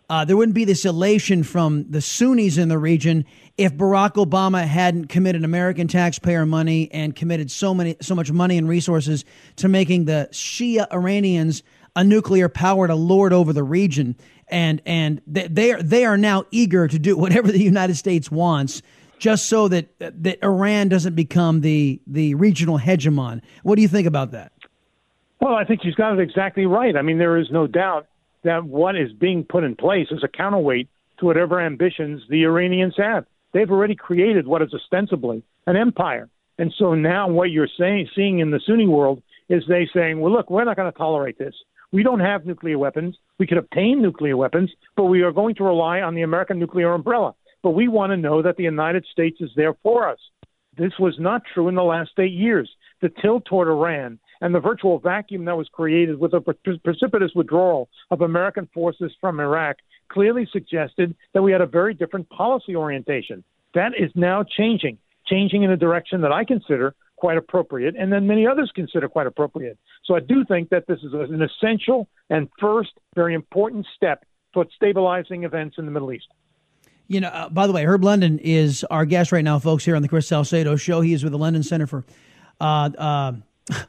[0.09, 3.25] uh, there wouldn't be this elation from the Sunnis in the region
[3.57, 8.57] if Barack Obama hadn't committed American taxpayer money and committed so many so much money
[8.57, 9.25] and resources
[9.57, 11.63] to making the Shia Iranians
[11.95, 14.15] a nuclear power to lord over the region.
[14.47, 18.29] And and they, they are they are now eager to do whatever the United States
[18.29, 18.81] wants
[19.17, 23.41] just so that that Iran doesn't become the the regional hegemon.
[23.63, 24.51] What do you think about that?
[25.41, 26.95] Well, I think she's got it exactly right.
[26.95, 28.07] I mean, there is no doubt
[28.45, 32.95] that what is being put in place is a counterweight to whatever ambitions the Iranians
[32.97, 33.25] have.
[33.53, 36.29] They've already created what is ostensibly an empire.
[36.57, 40.31] And so now what you're saying, seeing in the Sunni world is they saying, well,
[40.31, 41.53] look, we're not going to tolerate this.
[41.91, 43.15] We don't have nuclear weapons.
[43.39, 46.93] We could obtain nuclear weapons, but we are going to rely on the American nuclear
[46.93, 47.35] umbrella.
[47.63, 50.19] But we want to know that the United States is there for us.
[50.77, 52.69] This was not true in the last eight years.
[53.01, 56.41] The tilt toward Iran and the virtual vacuum that was created with a
[56.83, 59.77] precipitous withdrawal of American forces from Iraq
[60.09, 63.43] clearly suggested that we had a very different policy orientation.
[63.73, 68.27] That is now changing, changing in a direction that I consider quite appropriate, and then
[68.27, 69.77] many others consider quite appropriate.
[70.03, 74.71] So I do think that this is an essential and first very important step towards
[74.75, 76.27] stabilizing events in the Middle East.
[77.07, 79.95] You know, uh, by the way, Herb London is our guest right now, folks, here
[79.95, 81.01] on the Chris Salcedo Show.
[81.01, 82.03] He is with the London Center for
[82.59, 83.33] uh, uh,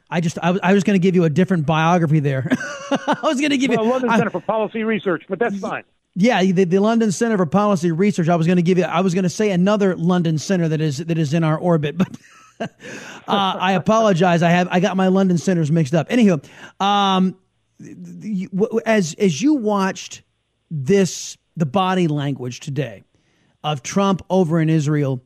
[0.09, 2.47] I just I was, I was going to give you a different biography there.
[2.91, 5.83] I was going to give well, you London Center for Policy Research, but that's fine.
[6.15, 8.27] Yeah, the, the London Center for Policy Research.
[8.27, 8.85] I was going to give you.
[8.85, 11.97] I was going to say another London Center that is that is in our orbit,
[11.97, 12.07] but.
[12.59, 12.67] uh,
[13.27, 14.41] I apologize.
[14.41, 16.09] I have I got my London centers mixed up.
[16.09, 16.43] Anywho,
[16.81, 17.37] um,
[18.83, 20.23] as as you watched
[20.71, 23.03] this, the body language today
[23.63, 25.21] of Trump over in Israel,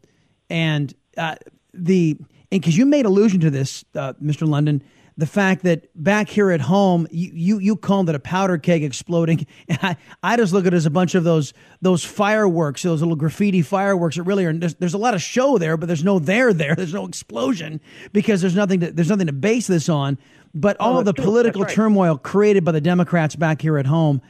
[0.50, 1.36] and uh,
[1.74, 2.18] the
[2.52, 4.48] because you made allusion to this, uh, Mr.
[4.48, 4.84] London,
[5.18, 8.84] the fact that back here at home, you, you, you called it a powder keg
[8.84, 9.46] exploding.
[9.68, 13.02] And I, I just look at it as a bunch of those those fireworks, those
[13.02, 14.54] little graffiti fireworks that really are.
[14.54, 16.76] There's, there's a lot of show there, but there's no there there.
[16.78, 17.82] There's no explosion
[18.14, 20.18] because there's nothing to, there's nothing to base this on.
[20.54, 21.24] But all Oh, of the true.
[21.26, 21.74] political right.
[21.74, 24.22] turmoil created by the Democrats back here at home,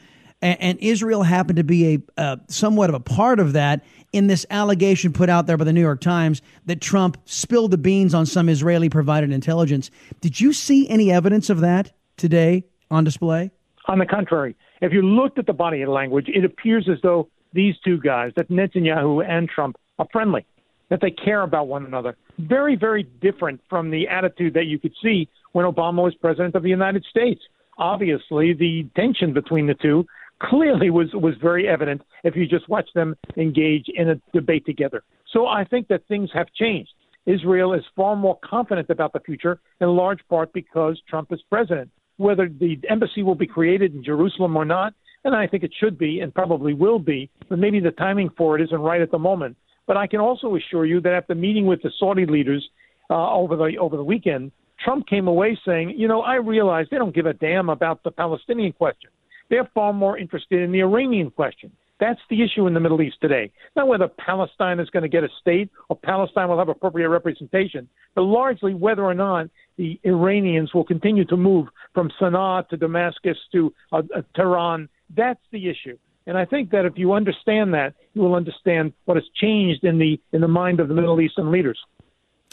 [0.42, 4.26] and, and Israel happened to be a uh, somewhat of a part of that in
[4.26, 8.12] this allegation put out there by the New York Times that Trump spilled the beans
[8.12, 9.90] on some Israeli provided intelligence.
[10.20, 13.50] Did you see any evidence of that today on display?
[13.86, 17.28] On the contrary, if you looked at the body of language, it appears as though
[17.52, 20.44] these two guys, that Netanyahu and Trump, are friendly,
[20.88, 22.16] that they care about one another.
[22.38, 26.62] Very, very different from the attitude that you could see when Obama was president of
[26.62, 27.40] the United States.
[27.78, 30.06] Obviously, the tension between the two
[30.50, 35.02] clearly was, was very evident if you just watch them engage in a debate together.
[35.32, 36.90] So I think that things have changed.
[37.26, 41.90] Israel is far more confident about the future, in large part because Trump is president.
[42.16, 45.96] Whether the embassy will be created in Jerusalem or not, and I think it should
[45.96, 49.18] be and probably will be, but maybe the timing for it isn't right at the
[49.18, 49.56] moment.
[49.86, 52.68] But I can also assure you that after meeting with the Saudi leaders
[53.08, 54.52] uh, over the over the weekend,
[54.84, 58.10] Trump came away saying, you know, I realize they don't give a damn about the
[58.10, 59.10] Palestinian question.
[59.52, 61.72] They're far more interested in the Iranian question.
[62.00, 63.52] That's the issue in the Middle East today.
[63.76, 67.86] Not whether Palestine is going to get a state or Palestine will have appropriate representation,
[68.14, 73.36] but largely whether or not the Iranians will continue to move from Sana'a to Damascus
[73.52, 74.88] to uh, uh, Tehran.
[75.14, 75.98] That's the issue.
[76.26, 79.98] And I think that if you understand that, you will understand what has changed in
[79.98, 81.78] the in the mind of the Middle Eastern leaders.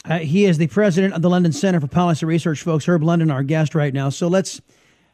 [0.04, 2.84] Uh, he is the president of the London Center for Policy Research, folks.
[2.84, 4.10] Herb London, our guest right now.
[4.10, 4.60] So let's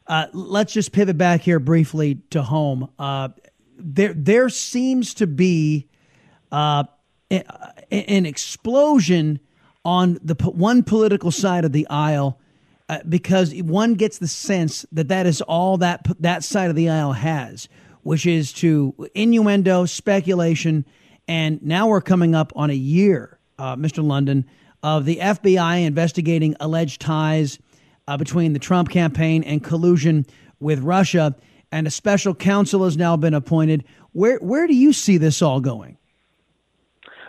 [0.07, 2.89] uh, let's just pivot back here briefly to home.
[2.97, 3.29] Uh,
[3.77, 5.87] there there seems to be
[6.51, 6.83] uh,
[7.29, 9.39] an explosion
[9.83, 12.39] on the one political side of the aisle
[12.89, 16.89] uh, because one gets the sense that that is all that that side of the
[16.89, 17.67] aisle has,
[18.03, 20.85] which is to innuendo, speculation,
[21.27, 24.03] and now we're coming up on a year, uh, Mr.
[24.03, 24.45] London,
[24.81, 27.59] of the FBI investigating alleged ties
[28.07, 30.25] uh, between the Trump campaign and collusion
[30.59, 31.35] with Russia,
[31.71, 33.83] and a special counsel has now been appointed.
[34.13, 35.97] Where where do you see this all going?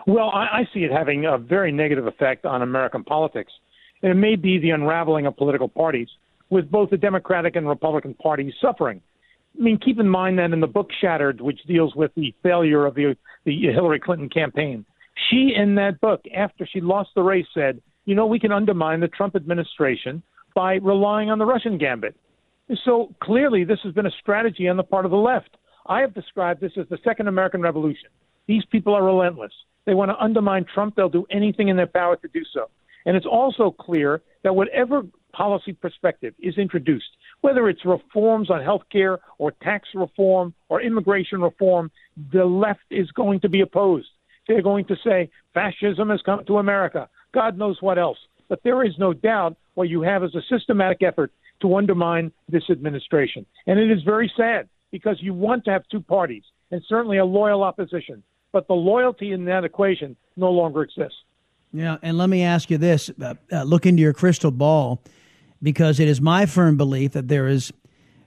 [0.07, 3.53] Well, I, I see it having a very negative effect on American politics.
[4.01, 6.09] It may be the unraveling of political parties,
[6.51, 9.03] with both the Democratic and Republican parties suffering.
[9.59, 12.87] I mean, keep in mind that in the book Shattered, which deals with the failure
[12.87, 14.85] of the, the Hillary Clinton campaign,
[15.29, 19.01] she, in that book, after she lost the race, said, you know, we can undermine
[19.01, 20.23] the Trump administration
[20.55, 22.17] by relying on the Russian gambit.
[22.85, 25.57] So clearly, this has been a strategy on the part of the left.
[25.87, 28.11] I have described this as the Second American Revolution.
[28.47, 29.53] These people are relentless.
[29.87, 30.97] They want to undermine Trump.
[30.97, 32.69] They'll do anything in their power to do so.
[33.07, 37.09] And it's also clear that whatever policy perspective is introduced,
[37.41, 41.91] whether it's reforms on health care or tax reform or immigration reform,
[42.33, 44.09] the left is going to be opposed.
[44.47, 47.09] They're going to say fascism has come to America.
[47.33, 48.19] God knows what else.
[48.49, 52.65] But there is no doubt what you have is a systematic effort to undermine this
[52.71, 53.45] administration.
[53.67, 57.25] And it is very sad because you want to have two parties and certainly a
[57.25, 58.23] loyal opposition.
[58.53, 61.19] But the loyalty in that equation no longer exists.
[61.73, 65.03] Yeah, and let me ask you this: uh, uh, look into your crystal ball,
[65.63, 67.73] because it is my firm belief that there is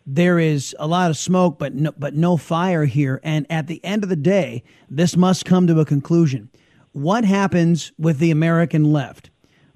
[0.06, 3.20] there is a lot of smoke, but no, but no fire here.
[3.24, 6.50] And at the end of the day, this must come to a conclusion.
[6.92, 9.31] What happens with the American left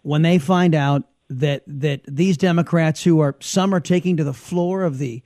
[0.06, 4.34] when they find out that that these Democrats, who are some are taking to the
[4.34, 5.24] floor of the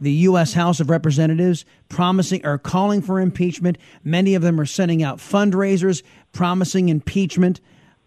[0.00, 0.52] the U.S.
[0.52, 3.78] House of Representatives promising or calling for impeachment.
[4.02, 7.60] Many of them are sending out fundraisers promising impeachment.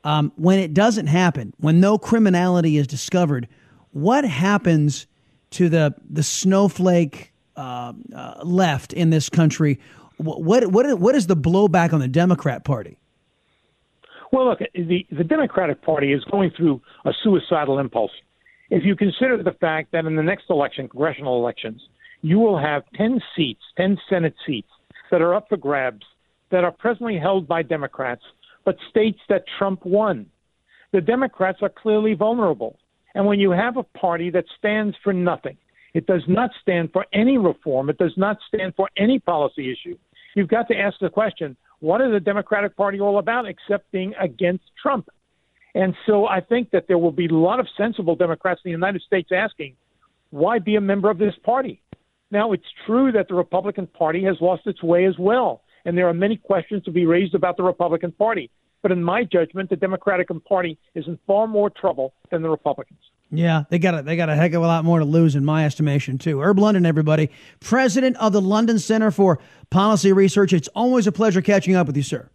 [0.04, 3.48] Um, when it doesn't happen, when no criminality is discovered,
[3.92, 5.08] what happens
[5.52, 9.80] to the the snowflake uh, uh, left in this country?
[10.18, 13.00] What, what what what is the blowback on the Democrat Party?
[14.32, 18.12] Well, look, the, the Democratic Party is going through a suicidal impulse.
[18.70, 21.82] If you consider the fact that in the next election, congressional elections,
[22.22, 24.70] you will have 10 seats, 10 Senate seats
[25.10, 26.06] that are up for grabs
[26.52, 28.22] that are presently held by Democrats,
[28.66, 30.28] but states that Trump won.
[30.92, 32.78] The Democrats are clearly vulnerable.
[33.16, 35.58] And when you have a party that stands for nothing,
[35.94, 39.98] it does not stand for any reform, it does not stand for any policy issue,
[40.36, 44.14] you've got to ask the question what is the Democratic Party all about except being
[44.20, 45.10] against Trump?
[45.76, 48.74] And so I think that there will be a lot of sensible Democrats in the
[48.74, 49.76] United States asking,
[50.32, 51.82] why be a member of this party?
[52.32, 56.08] Now, it's true that the Republican Party has lost its way as well, and there
[56.08, 58.52] are many questions to be raised about the Republican Party.
[58.82, 63.00] But in my judgment, the Democratic Party is in far more trouble than the Republicans.
[63.32, 65.46] Yeah, they got a, they got a heck of a lot more to lose, in
[65.46, 66.42] my estimation, too.
[66.42, 70.52] Herb London, everybody, president of the London Center for Policy Research.
[70.52, 72.30] It's always a pleasure catching up with you, sir.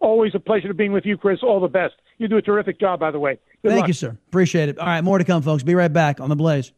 [0.00, 1.40] Always a pleasure to being with you, Chris.
[1.42, 1.94] All the best.
[2.18, 3.38] You do a terrific job, by the way.
[3.62, 3.88] Good Thank luck.
[3.88, 4.16] you, sir.
[4.28, 4.78] Appreciate it.
[4.78, 5.62] All right, more to come, folks.
[5.62, 6.72] Be right back on the Blaze.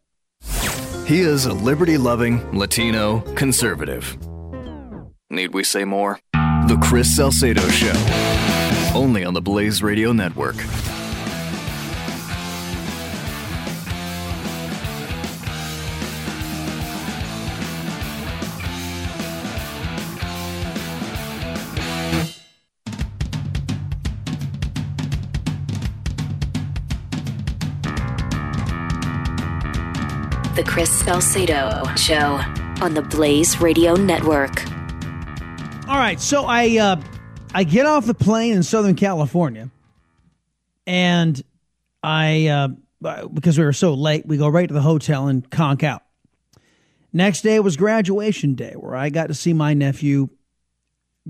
[1.07, 4.17] He is a liberty loving Latino conservative.
[5.31, 6.19] Need we say more?
[6.33, 8.93] The Chris Salcedo Show.
[8.95, 10.57] Only on the Blaze Radio Network.
[30.85, 32.39] Chris Salcedo Show
[32.83, 34.71] on the Blaze Radio Network.
[35.89, 37.01] All right, so I uh,
[37.55, 39.71] I get off the plane in Southern California,
[40.87, 41.43] and
[42.03, 42.69] I uh,
[43.29, 46.03] because we were so late, we go right to the hotel and conk out.
[47.15, 50.29] Next day was graduation day, where I got to see my nephew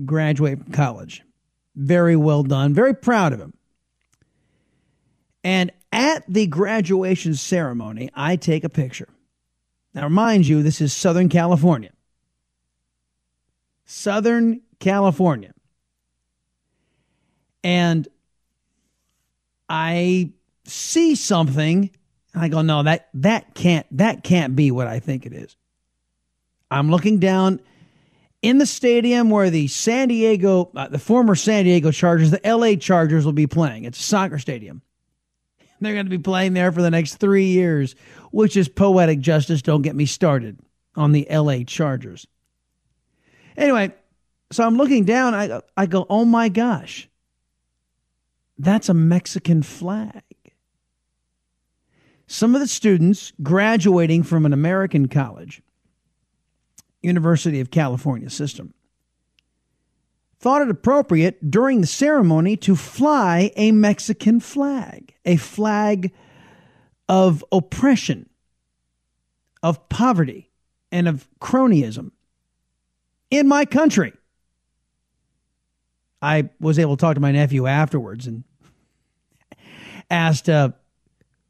[0.03, 1.23] graduate from college.
[1.77, 2.73] Very well done.
[2.73, 3.53] Very proud of him.
[5.45, 9.07] And at the graduation ceremony, I take a picture.
[9.95, 11.91] Now, mind you, this is Southern California.
[13.85, 15.53] Southern California.
[17.63, 18.07] And
[19.67, 20.31] I
[20.65, 21.89] see something
[22.35, 25.55] and I go, no, that that can't that can't be what I think it is.
[26.69, 27.61] I'm looking down
[28.41, 32.75] in the stadium where the San Diego, uh, the former San Diego Chargers, the LA
[32.75, 33.85] Chargers will be playing.
[33.85, 34.81] It's a soccer stadium.
[35.79, 37.95] They're going to be playing there for the next three years,
[38.35, 39.61] which is poetic justice.
[39.61, 40.59] Don't get me started
[40.97, 42.27] on the LA Chargers.
[43.55, 43.93] Anyway,
[44.51, 45.33] so I'm looking down.
[45.33, 47.07] I, I go, oh my gosh,
[48.57, 50.21] that's a Mexican flag.
[52.27, 55.61] Some of the students graduating from an American college,
[57.01, 58.73] University of California system,
[60.39, 66.11] thought it appropriate during the ceremony to fly a Mexican flag, a flag
[67.07, 68.29] of oppression,
[69.61, 70.49] of poverty,
[70.91, 72.11] and of cronyism
[73.29, 74.13] in my country.
[76.21, 78.43] I was able to talk to my nephew afterwards and
[80.09, 80.69] asked, uh,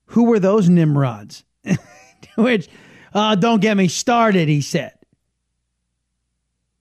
[0.07, 1.43] Who were those Nimrods?
[2.35, 2.67] Which,
[3.13, 4.93] uh, don't get me started, he said.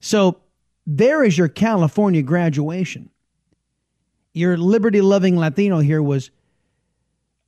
[0.00, 0.40] So
[0.86, 3.10] there is your California graduation.
[4.32, 6.30] Your liberty loving Latino here was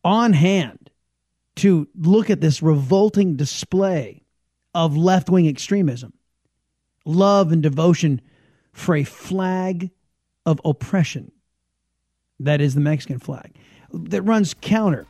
[0.04, 0.85] on hand
[1.56, 4.22] to look at this revolting display
[4.74, 6.12] of left wing extremism,
[7.04, 8.20] love and devotion
[8.72, 9.90] for a flag
[10.44, 11.32] of oppression
[12.40, 13.54] that is the Mexican flag
[13.92, 15.06] that runs counter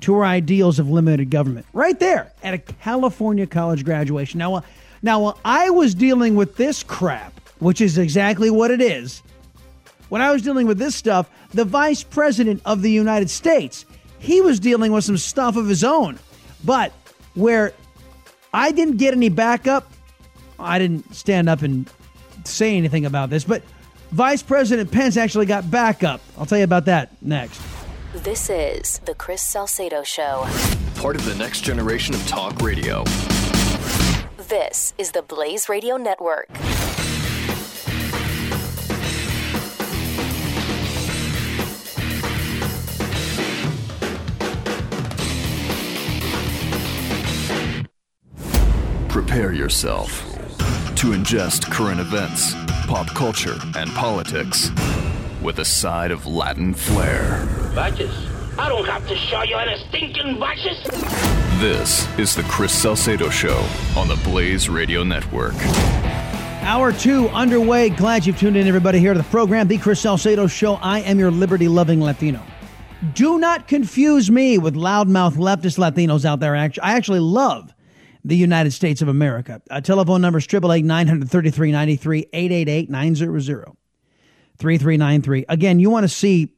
[0.00, 1.66] to our ideals of limited government.
[1.72, 4.38] Right there at a California college graduation.
[4.38, 4.60] Now, uh,
[5.02, 9.22] now while I was dealing with this crap, which is exactly what it is,
[10.08, 13.84] when I was dealing with this stuff, the vice president of the United States,
[14.26, 16.18] he was dealing with some stuff of his own.
[16.64, 16.92] But
[17.34, 17.72] where
[18.52, 19.90] I didn't get any backup,
[20.58, 21.88] I didn't stand up and
[22.44, 23.62] say anything about this, but
[24.10, 26.20] Vice President Pence actually got backup.
[26.36, 27.60] I'll tell you about that next.
[28.14, 30.46] This is the Chris Salcedo Show.
[30.96, 33.04] Part of the next generation of talk radio.
[34.48, 36.48] This is the Blaze Radio Network.
[49.36, 50.22] Prepare yourself
[50.96, 52.54] to ingest current events,
[52.86, 54.70] pop culture, and politics
[55.42, 57.46] with a side of Latin flair.
[57.74, 58.10] Badges?
[58.58, 60.82] I don't have to show you any stinking badges.
[61.60, 63.62] This is the Chris Salcedo Show
[63.94, 65.54] on the Blaze Radio Network.
[66.62, 67.90] Hour two underway.
[67.90, 70.76] Glad you've tuned in, everybody, here to the program, The Chris Salcedo Show.
[70.76, 72.40] I am your liberty loving Latino.
[73.12, 76.56] Do not confuse me with loudmouth leftist Latinos out there.
[76.56, 77.74] I actually love
[78.26, 79.62] the United States of America.
[79.70, 83.76] A telephone number is 888 933 93 888 900
[84.58, 85.44] 3393.
[85.48, 86.52] Again, you want to see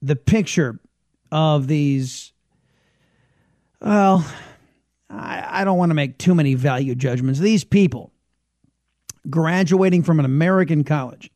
[0.00, 0.80] the picture
[1.30, 2.32] of these.
[3.82, 4.26] Well,
[5.10, 7.38] I, I don't want to make too many value judgments.
[7.38, 8.10] These people
[9.28, 11.30] graduating from an American college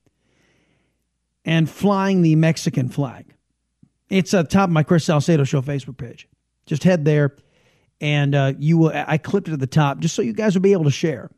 [1.45, 3.27] and flying the Mexican flag.
[4.09, 6.27] It's at the top of my Chris Salcedo Show Facebook page.
[6.65, 7.37] Just head there
[8.01, 10.63] and uh, you will, I clipped it at the top just so you guys will
[10.63, 11.31] be able to share.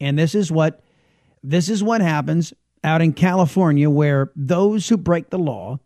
[0.00, 0.82] And this is what
[1.42, 2.52] this is what happens
[2.84, 5.78] out in California where those who break the law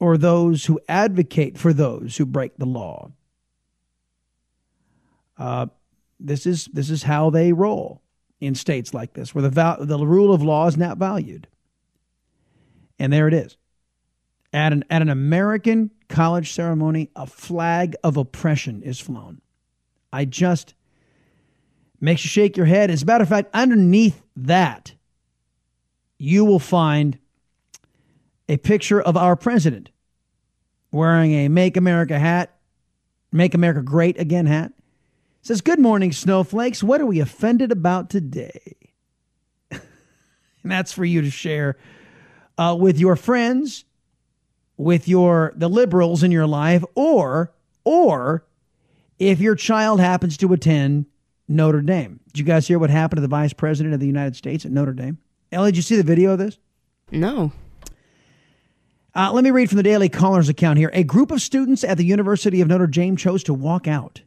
[0.00, 3.10] or those who advocate for those who break the law.
[5.36, 5.66] Uh,
[6.20, 8.02] this is this is how they roll
[8.40, 11.48] in states like this, where the val- the rule of law is not valued.
[12.98, 13.56] And there it is,
[14.52, 19.40] at an at an American college ceremony, a flag of oppression is flown.
[20.12, 20.74] I just
[22.00, 22.90] makes you shake your head.
[22.90, 24.94] As a matter of fact, underneath that,
[26.18, 27.18] you will find
[28.48, 29.90] a picture of our president
[30.90, 32.56] wearing a Make America hat,
[33.30, 34.72] Make America Great Again hat.
[35.40, 36.82] It says, Good morning, snowflakes.
[36.82, 38.76] What are we offended about today?
[39.70, 39.80] and
[40.62, 41.76] that's for you to share
[42.56, 43.84] uh, with your friends,
[44.78, 47.52] with your the liberals in your life, or
[47.84, 48.46] or
[49.18, 51.04] if your child happens to attend
[51.48, 52.20] Notre Dame.
[52.28, 54.72] Did you guys hear what happened to the vice president of the United States at
[54.72, 55.18] Notre Dame?
[55.52, 56.58] Ellie, did you see the video of this?
[57.10, 57.52] No.
[59.14, 60.90] Uh, let me read from the Daily Caller's account here.
[60.92, 64.22] A group of students at the University of Notre Dame chose to walk out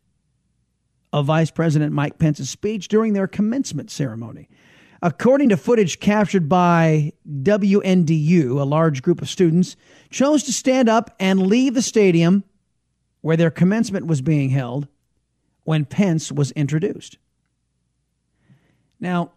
[1.14, 4.50] of Vice President Mike Pence's speech during their commencement ceremony.
[5.04, 9.76] According to footage captured by WNDU, a large group of students
[10.12, 12.44] chose to stand up and leave the stadium
[13.22, 14.88] where their commencement was being held
[15.64, 17.18] when Pence was introduced.
[19.00, 19.32] Now,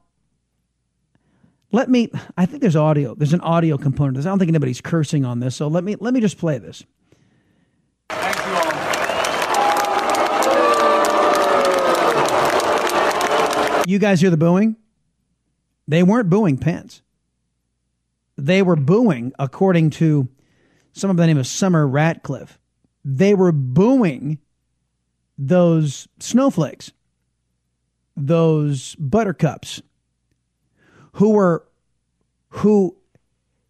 [1.72, 3.14] let me I think there's audio.
[3.14, 4.18] There's an audio component.
[4.18, 5.56] I don't think anybody's cursing on this.
[5.56, 6.84] So let me let me just play this.
[8.10, 8.64] Thank you all.
[13.86, 14.76] You guys hear the booing?
[15.86, 17.02] They weren't booing Pence.
[18.36, 20.28] They were booing, according to
[20.92, 22.58] someone by the name of Summer Ratcliffe,
[23.04, 24.38] they were booing
[25.36, 26.92] those snowflakes,
[28.16, 29.82] those buttercups,
[31.14, 31.66] who were
[32.48, 32.96] who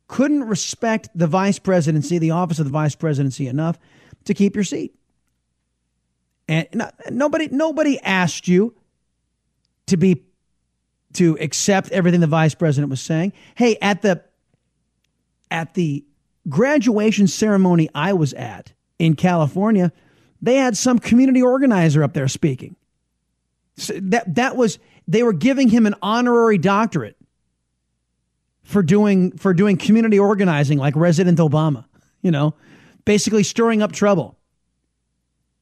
[0.07, 3.79] couldn't respect the vice presidency, the office of the vice presidency enough
[4.25, 4.95] to keep your seat.
[6.47, 6.69] And
[7.11, 8.75] nobody nobody asked you
[9.87, 10.23] to be
[11.15, 13.33] to accept everything the vice president was saying.
[13.55, 14.23] Hey, at the
[15.51, 16.05] at the
[16.49, 19.93] graduation ceremony I was at in California,
[20.43, 22.77] they had some community organizer up there speaking.
[23.77, 27.17] So that that was they were giving him an honorary doctorate
[28.63, 31.85] for doing for doing community organizing like Resident Obama,
[32.23, 32.55] you know,
[33.05, 34.39] basically stirring up trouble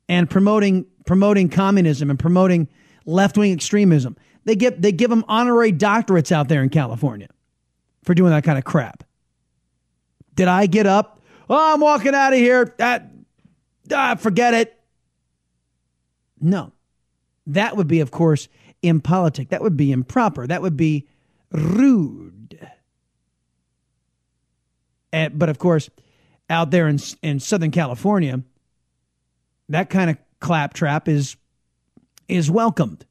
[0.09, 2.69] and promoting promoting communism and promoting
[3.05, 4.17] left-wing extremism.
[4.45, 7.29] They give they give them honorary doctorates out there in California
[8.03, 9.05] for doing that kind of crap.
[10.35, 11.21] Did I get up?
[11.49, 12.75] Oh, I'm walking out of here.
[12.79, 13.11] That
[13.93, 14.79] ah, forget it.
[16.41, 16.73] No.
[17.47, 18.49] That would be, of course,
[18.83, 19.51] impolitic.
[19.51, 20.47] That would be improper.
[20.47, 21.09] That would be
[21.51, 22.59] rude.
[25.13, 25.91] And, but of course,
[26.49, 28.43] out there in, in Southern California,
[29.69, 31.37] that kind of claptrap is
[32.29, 33.05] is welcomed.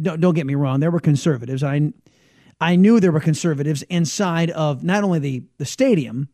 [0.00, 0.80] Don't, don't get me wrong.
[0.80, 1.62] There were conservatives.
[1.62, 1.92] I
[2.60, 6.28] I knew there were conservatives inside of not only the, the stadium,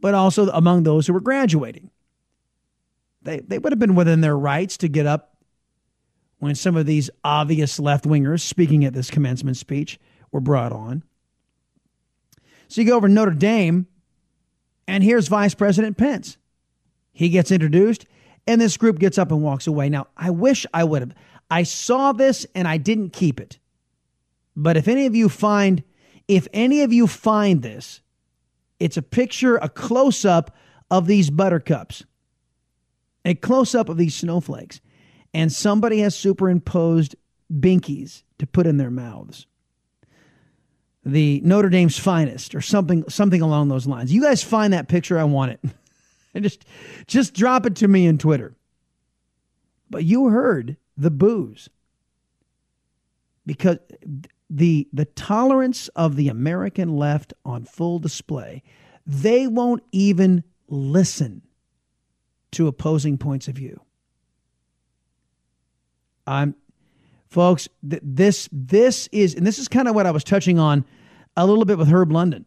[0.00, 1.90] but also among those who were graduating.
[3.22, 5.36] They, they would have been within their rights to get up
[6.38, 9.98] when some of these obvious left wingers speaking at this commencement speech
[10.30, 11.02] were brought on.
[12.68, 13.86] So you go over to Notre Dame,
[14.86, 16.38] and here's Vice President Pence.
[17.12, 18.06] He gets introduced,
[18.46, 19.88] and this group gets up and walks away.
[19.88, 21.14] Now, I wish I would have.
[21.50, 23.58] I saw this and I didn't keep it.
[24.56, 25.82] But if any of you find,
[26.26, 28.00] if any of you find this,
[28.80, 30.54] it's a picture, a close up
[30.90, 32.04] of these buttercups,
[33.24, 34.80] a close up of these snowflakes,
[35.32, 37.14] and somebody has superimposed
[37.52, 39.46] binkies to put in their mouths
[41.08, 44.12] the Notre Dame's finest or something something along those lines.
[44.12, 45.60] You guys find that picture, I want it.
[46.34, 46.64] and just
[47.06, 48.54] just drop it to me in Twitter.
[49.90, 51.70] But you heard the booze.
[53.46, 53.78] Because
[54.50, 58.62] the the tolerance of the American left on full display.
[59.06, 61.42] They won't even listen
[62.52, 63.80] to opposing points of view.
[66.26, 66.54] I'm
[67.28, 70.84] folks th- this this is and this is kind of what I was touching on
[71.36, 72.46] a little bit with Herb London.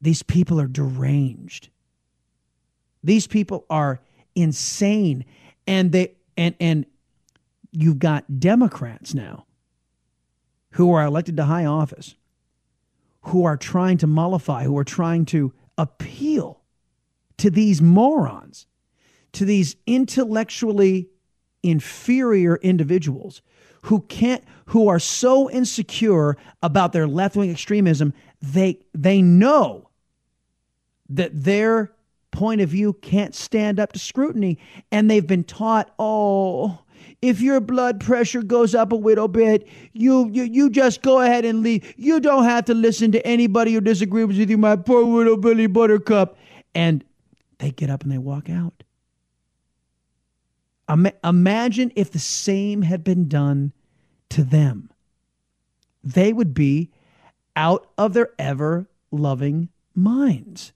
[0.00, 1.68] These people are deranged.
[3.04, 4.00] These people are
[4.34, 5.24] insane
[5.66, 6.86] and they and and
[7.72, 9.46] you've got Democrats now
[10.72, 12.14] who are elected to high office
[13.22, 16.60] who are trying to mollify, who are trying to appeal
[17.36, 18.66] to these morons,
[19.32, 21.08] to these intellectually
[21.62, 23.42] inferior individuals
[23.82, 29.90] who can't who are so insecure about their left-wing extremism they they know
[31.08, 31.92] that their
[32.30, 34.58] point of view can't stand up to scrutiny.
[34.92, 36.78] And they've been taught oh
[37.22, 41.44] if your blood pressure goes up a little bit you you, you just go ahead
[41.44, 41.94] and leave.
[41.96, 45.66] You don't have to listen to anybody who disagrees with you my poor little billy
[45.66, 46.36] buttercup.
[46.74, 47.04] And
[47.58, 48.82] they get up and they walk out.
[51.22, 53.72] Imagine if the same had been done
[54.30, 54.90] to them.
[56.02, 56.90] They would be
[57.54, 60.72] out of their ever loving minds.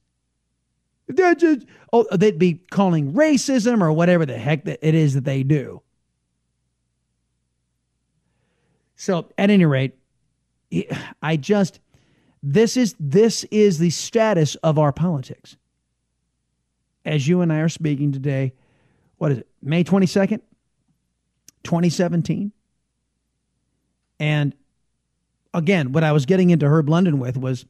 [1.08, 5.24] That's just, oh, they'd be calling racism or whatever the heck that it is that
[5.24, 5.82] they do.
[9.04, 9.92] So, at any rate,
[11.20, 11.78] I just
[12.42, 15.58] this is this is the status of our politics.
[17.04, 18.54] As you and I are speaking today,
[19.18, 19.48] what is it?
[19.60, 20.40] May 22nd,
[21.64, 22.50] 2017.
[24.20, 24.54] And
[25.52, 27.66] again, what I was getting into Herb London with was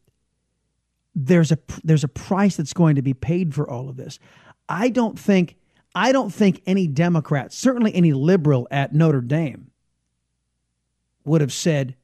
[1.16, 4.20] there's a there's a price that's going to be paid for all of this.
[4.68, 5.57] I don't think
[5.97, 9.72] I don't think any Democrat, certainly any liberal at Notre Dame,
[11.25, 11.97] would have said,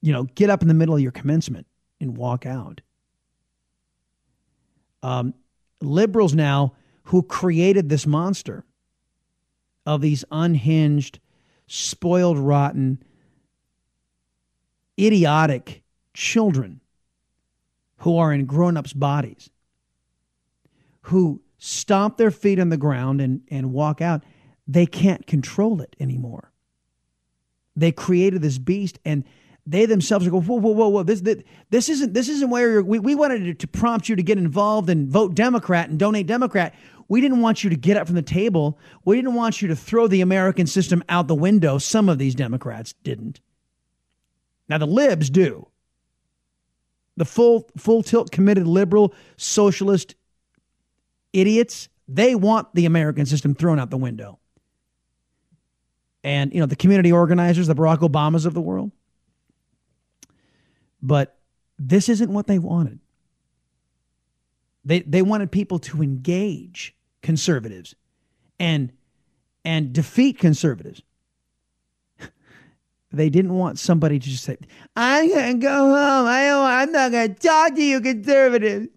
[0.00, 1.66] you know, get up in the middle of your commencement
[2.00, 2.80] and walk out.
[5.02, 5.34] Um,
[5.80, 6.74] liberals now
[7.04, 8.64] who created this monster
[9.84, 11.18] of these unhinged,
[11.66, 13.02] spoiled, rotten,
[14.98, 15.82] idiotic
[16.14, 16.80] children
[17.98, 19.50] who are in grown ups' bodies,
[21.02, 24.24] who stomp their feet on the ground and, and walk out,
[24.66, 26.51] they can't control it anymore.
[27.76, 29.24] They created this beast and
[29.64, 31.02] they themselves go, whoa, whoa, whoa, whoa.
[31.04, 34.22] This, this, this isn't this isn't where we, we wanted to, to prompt you to
[34.22, 36.74] get involved and vote Democrat and donate Democrat.
[37.08, 38.78] We didn't want you to get up from the table.
[39.04, 41.78] We didn't want you to throw the American system out the window.
[41.78, 43.40] Some of these Democrats didn't.
[44.68, 45.68] Now the libs do
[47.16, 50.14] the full full tilt committed liberal socialist
[51.32, 54.38] idiots they want the american system thrown out the window
[56.24, 58.90] and you know the community organizers the barack obamas of the world
[61.02, 61.38] but
[61.78, 62.98] this isn't what they wanted
[64.84, 67.94] they they wanted people to engage conservatives
[68.58, 68.92] and
[69.64, 71.02] and defeat conservatives
[73.12, 74.56] they didn't want somebody to just say,
[74.96, 76.26] I'm to go home.
[76.26, 78.88] I don't, I'm not to talk to you conservatives.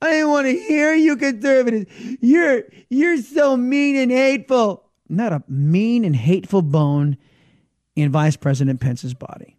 [0.00, 1.90] I didn't want to hear you conservatives.
[2.20, 4.85] You're, you're so mean and hateful.
[5.08, 7.16] Not a mean and hateful bone
[7.94, 9.56] in Vice President Pence's body.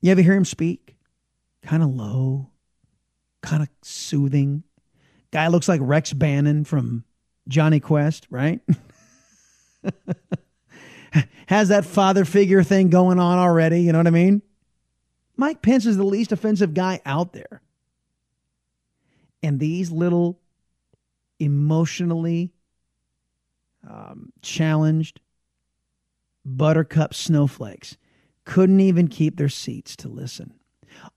[0.00, 0.96] You ever hear him speak?
[1.62, 2.50] Kind of low,
[3.42, 4.62] kind of soothing.
[5.32, 7.04] Guy looks like Race Bannon from
[7.48, 8.60] Jonny Quest, right?
[11.46, 13.80] has that father figure thing going on already.
[13.82, 14.42] You know what I mean?
[15.36, 17.62] Mike Pence is the least offensive guy out there.
[19.42, 20.40] And these little
[21.38, 22.52] emotionally
[23.88, 25.20] um, challenged
[26.44, 27.96] buttercup snowflakes
[28.44, 30.54] couldn't even keep their seats to listen.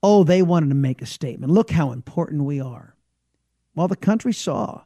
[0.02, 1.52] Oh, they wanted to make a statement.
[1.52, 2.96] Look how important we are.
[3.74, 4.82] Well, the country saw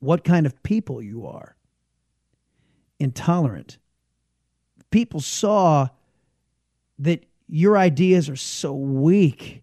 [0.00, 1.56] what kind of people you are
[3.00, 3.78] intolerant.
[4.90, 5.88] People saw
[6.98, 9.62] that your ideas are so weak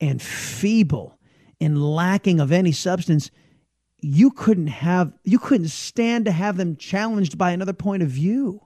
[0.00, 1.18] and feeble
[1.60, 3.30] and lacking of any substance
[4.06, 8.62] you couldn't have you couldn't stand to have them challenged by another point of view.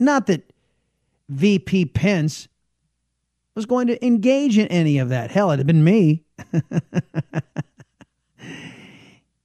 [0.00, 0.52] Not that
[1.28, 2.48] vp pence
[3.54, 5.30] was going to engage in any of that.
[5.30, 6.24] Hell it'd have been me.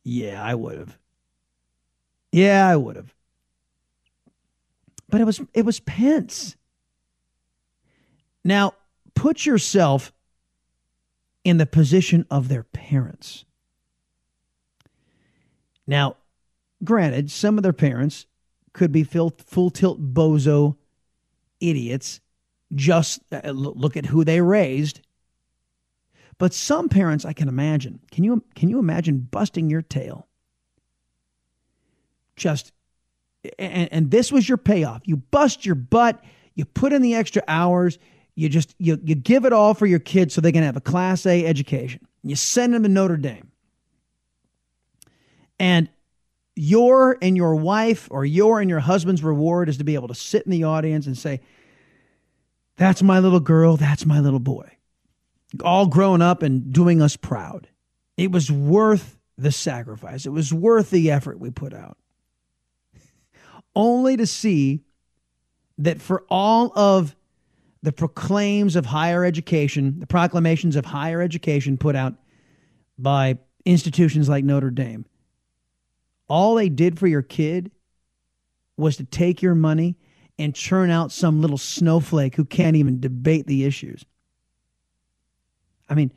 [0.04, 0.98] Yeah i would have.
[2.32, 3.14] Yeah i would have.
[5.08, 6.56] But it was it was Pence.
[8.44, 8.74] Now,
[9.14, 10.12] put yourself
[11.44, 13.46] in the position of their parents.
[15.90, 16.18] Now,
[16.84, 18.28] granted, some of their parents
[18.74, 20.78] could be full, full tilt bozo
[21.60, 22.22] idiots.
[22.76, 25.02] Just uh, look at who they raised.
[26.38, 28.00] But some parents, I can imagine.
[28.12, 30.28] Can you can you imagine busting your tail?
[32.36, 32.72] Just
[33.58, 35.02] and, and this was your payoff.
[35.06, 36.24] You bust your butt,
[36.54, 37.98] you put in the extra hours,
[38.36, 40.82] you just you, you give it all for your kids so they can have a
[40.82, 42.08] class A education.
[42.22, 43.49] You send them to Notre Dame.
[45.60, 45.90] And
[46.56, 50.16] your and your wife or your and your husband's reward is to be able to
[50.16, 51.42] sit in the audience and say,
[52.78, 54.72] That's my little girl, that's my little boy.
[55.64, 57.68] All grown up and doing us proud.
[58.18, 60.26] It was worth the sacrifice.
[60.26, 61.98] It was worth the effort we put out.
[63.76, 64.82] Only to see
[65.78, 67.16] that for all of
[67.82, 72.16] the proclaims of higher education, the proclamations of higher education put out
[72.98, 75.06] by institutions like Notre Dame,
[76.30, 77.72] all they did for your kid
[78.78, 79.98] was to take your money
[80.38, 84.06] and churn out some little snowflake who can't even debate the issues.
[85.90, 86.14] I mean,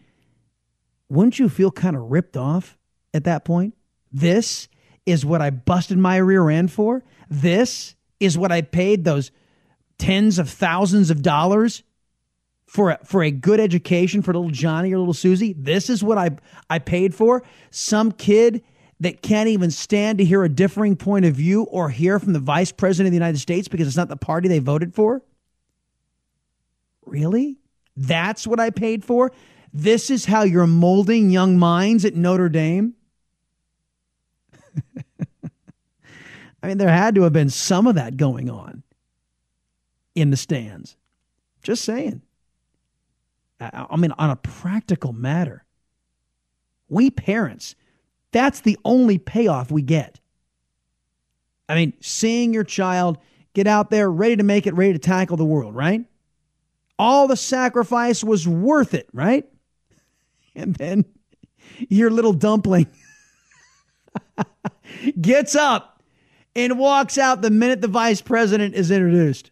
[1.09, 2.79] wouldn't you feel kind of ripped off
[3.13, 3.75] at that point?
[4.13, 4.69] This
[5.05, 7.03] is what I busted my rear end for.
[7.29, 9.33] This is what I paid those
[9.99, 11.83] tens of thousands of dollars
[12.67, 15.53] for a, for a good education for little Johnny or little Susie.
[15.53, 16.31] This is what I
[16.71, 17.43] I paid for.
[17.71, 18.63] Some kid
[19.03, 22.39] that can't even stand to hear a differing point of view or hear from the
[22.39, 25.23] vice president of the United States because it's not the party they voted for.
[27.05, 27.59] Really?
[27.97, 29.33] That's what I paid for?
[29.73, 32.95] This is how you're molding young minds at Notre Dame?
[36.63, 38.85] I mean, there had to have been some of that going on
[40.15, 40.97] in the stands.
[41.65, 42.23] Just saying.
[43.59, 45.65] I mean, on a practical matter,
[46.89, 47.75] we parents,
[48.33, 50.21] that's the only payoff we get.
[51.69, 53.19] I mean, seeing your child
[53.55, 56.05] get out there ready to make it, ready to tackle the world, right?
[56.99, 59.49] All the sacrifice was worth it, right?
[60.55, 61.07] And then
[61.89, 62.87] your little dumpling
[65.21, 66.03] gets up
[66.55, 69.51] and walks out the minute the vice president is introduced.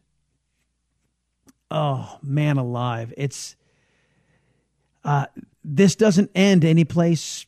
[1.71, 3.15] Oh, man alive.
[3.17, 3.57] It's
[5.05, 5.25] uh,
[5.65, 7.47] this doesn't end any place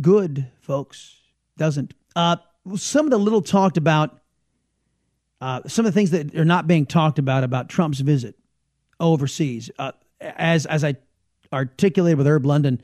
[0.00, 1.16] good, folks.
[1.56, 1.94] Doesn't.
[2.16, 2.36] Uh,
[2.76, 4.20] some of the little talked about,
[5.40, 8.36] uh, some of the things that are not being talked about about Trump's visit
[9.00, 9.70] overseas.
[9.78, 10.96] Uh, as as I
[11.52, 12.80] articulated with Herb London,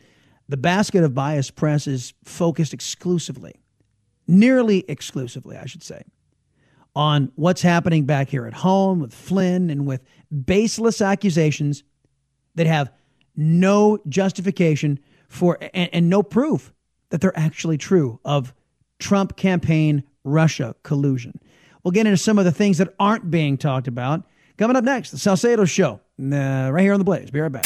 [0.48, 3.54] the basket of biased press is focused exclusively,
[4.26, 6.02] nearly exclusively, I should say,
[6.94, 10.02] on what's happening back here at home with Flynn and with
[10.44, 11.84] baseless accusations
[12.56, 12.90] that have
[13.36, 14.98] no justification
[15.28, 16.72] for and, and no proof
[17.10, 18.54] that they're actually true of
[18.98, 21.40] Trump campaign Russia collusion.
[21.82, 24.24] We'll get into some of the things that aren't being talked about.
[24.56, 27.30] Coming up next, the Salcedo Show, uh, right here on The Blaze.
[27.30, 27.64] Be right back.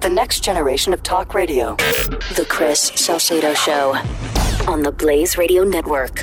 [0.00, 1.76] The next generation of talk radio.
[1.76, 3.96] The Chris Salcedo Show
[4.66, 6.22] on the Blaze Radio Network.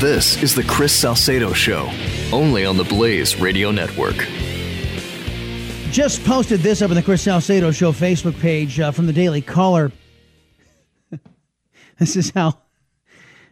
[0.00, 1.90] This is the Chris Salcedo Show,
[2.32, 4.16] only on the Blaze Radio Network.
[5.90, 9.42] Just posted this up on the Chris Salcedo Show Facebook page uh, from the Daily
[9.42, 9.92] Caller.
[11.98, 12.56] this is how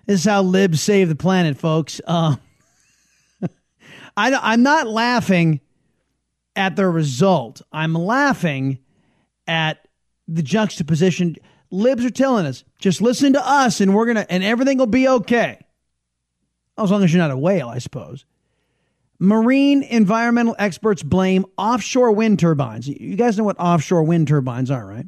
[0.07, 2.01] this is how libs save the planet, folks.
[2.07, 2.37] Uh,
[4.17, 5.61] I, I'm not laughing
[6.57, 7.61] at the result.
[7.73, 8.79] I'm laughing
[9.47, 9.87] at
[10.27, 11.37] the juxtaposition.
[11.71, 15.07] Libs are telling us, just listen to us, and we're gonna, and everything will be
[15.09, 15.59] okay.
[16.79, 18.25] As long as you're not a whale, I suppose.
[19.19, 22.87] Marine environmental experts blame offshore wind turbines.
[22.87, 25.07] You guys know what offshore wind turbines are, right?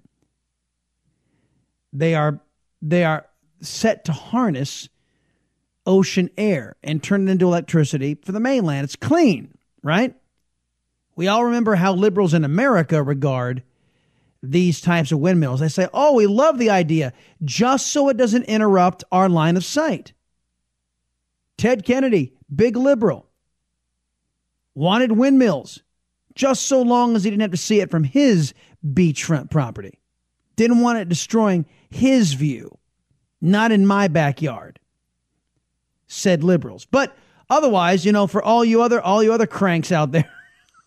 [1.93, 2.41] They are
[2.83, 3.27] they are
[3.61, 4.89] set to harness
[5.87, 8.85] ocean air and turn it into electricity for the mainland.
[8.85, 10.15] It's clean, right?
[11.15, 13.63] We all remember how liberals in America regard
[14.43, 15.61] these types of windmills.
[15.61, 17.13] They say, "Oh, we love the idea
[17.45, 20.15] just so it doesn't interrupt our line of sight."
[21.61, 23.27] Ted Kennedy, big liberal,
[24.75, 25.83] wanted windmills
[26.35, 30.01] just so long as he didn't have to see it from his beachfront property.
[30.57, 32.79] Didn't want it destroying his view.
[33.43, 34.81] Not in my backyard,
[36.07, 36.87] said liberals.
[36.87, 37.15] But
[37.51, 40.33] otherwise, you know, for all you other all you other cranks out there,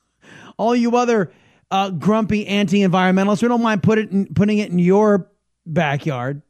[0.57, 1.31] all you other
[1.69, 5.29] uh, grumpy anti-environmentalists, we don't mind put it in, putting it in your
[5.67, 6.41] backyard.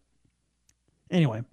[1.12, 1.44] Anyway,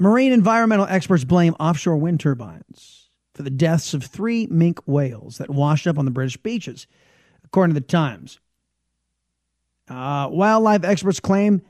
[0.00, 5.50] Marine environmental experts blame offshore wind turbines for the deaths of three minke whales that
[5.50, 6.86] washed up on the British beaches,
[7.44, 8.40] according to the Times.
[9.90, 11.60] Uh, wildlife experts claim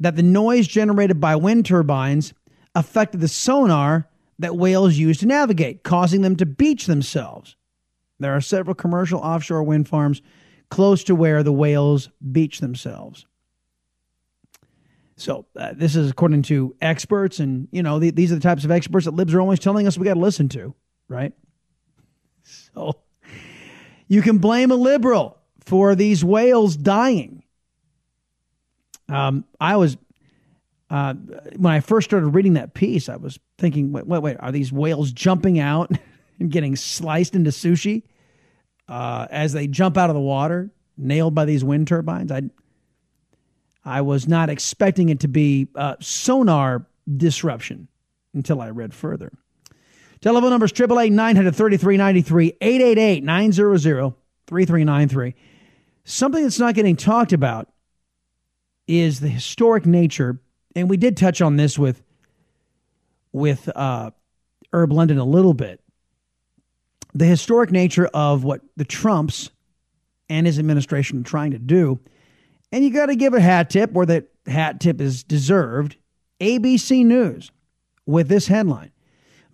[0.00, 2.34] that the noise generated by wind turbines
[2.74, 4.08] affected the sonar
[4.40, 7.54] that whales use to navigate, causing them to beach themselves.
[8.18, 10.22] There are several commercial offshore wind farms
[10.70, 13.26] close to where the whales beach themselves.
[15.16, 18.64] So uh, this is according to experts, and you know the, these are the types
[18.64, 20.74] of experts that libs are always telling us we got to listen to,
[21.08, 21.32] right?
[22.42, 23.00] So
[24.08, 27.42] you can blame a liberal for these whales dying.
[29.08, 29.96] Um, I was
[30.90, 31.14] uh,
[31.56, 34.70] when I first started reading that piece, I was thinking, wait, wait, wait, are these
[34.70, 35.90] whales jumping out
[36.38, 38.02] and getting sliced into sushi
[38.88, 42.30] uh, as they jump out of the water, nailed by these wind turbines?
[42.30, 42.42] I
[43.86, 46.84] I was not expecting it to be uh, sonar
[47.16, 47.86] disruption
[48.34, 49.32] until I read further.
[50.20, 54.14] Telephone numbers 888 933 93 888 900
[54.48, 55.34] 3393.
[56.04, 57.68] Something that's not getting talked about
[58.88, 60.40] is the historic nature,
[60.74, 62.02] and we did touch on this with
[63.32, 64.10] with uh,
[64.72, 65.80] Herb London a little bit.
[67.14, 69.50] The historic nature of what the Trumps
[70.28, 72.00] and his administration are trying to do
[72.76, 75.96] and you got to give a hat tip where that hat tip is deserved.
[76.40, 77.50] ABC News
[78.04, 78.90] with this headline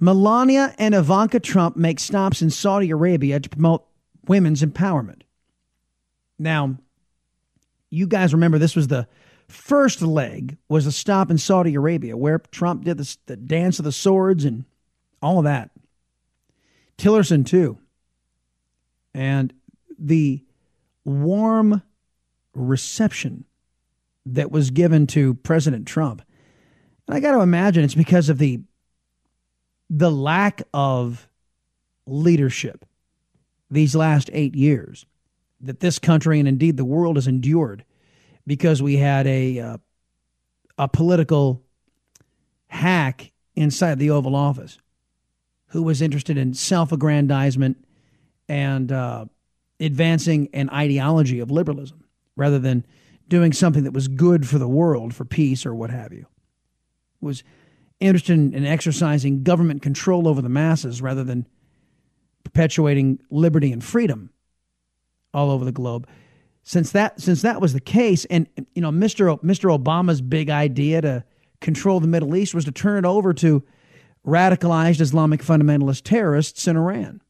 [0.00, 3.84] Melania and Ivanka Trump make stops in Saudi Arabia to promote
[4.26, 5.22] women's empowerment.
[6.36, 6.78] Now,
[7.90, 9.06] you guys remember this was the
[9.46, 13.84] first leg was a stop in Saudi Arabia where Trump did the, the dance of
[13.84, 14.64] the swords and
[15.22, 15.70] all of that.
[16.98, 17.78] Tillerson too.
[19.14, 19.52] And
[19.96, 20.44] the
[21.04, 21.82] warm
[22.54, 23.44] reception
[24.26, 26.22] that was given to President Trump.
[27.06, 28.60] And I got to imagine it's because of the
[29.90, 31.28] the lack of
[32.06, 32.86] leadership
[33.70, 35.04] these last 8 years
[35.60, 37.84] that this country and indeed the world has endured
[38.46, 39.76] because we had a uh,
[40.78, 41.62] a political
[42.68, 44.78] hack inside the Oval Office
[45.68, 47.84] who was interested in self-aggrandizement
[48.48, 49.26] and uh,
[49.78, 52.01] advancing an ideology of liberalism
[52.36, 52.84] rather than
[53.28, 56.26] doing something that was good for the world, for peace or what have you.
[57.20, 57.44] Was
[58.00, 61.46] interested in, in exercising government control over the masses rather than
[62.44, 64.30] perpetuating liberty and freedom
[65.32, 66.06] all over the globe.
[66.64, 69.32] Since that since that was the case, and you know, Mr.
[69.32, 69.76] O, Mr.
[69.76, 71.24] Obama's big idea to
[71.60, 73.64] control the Middle East was to turn it over to
[74.26, 77.20] radicalized Islamic fundamentalist terrorists in Iran.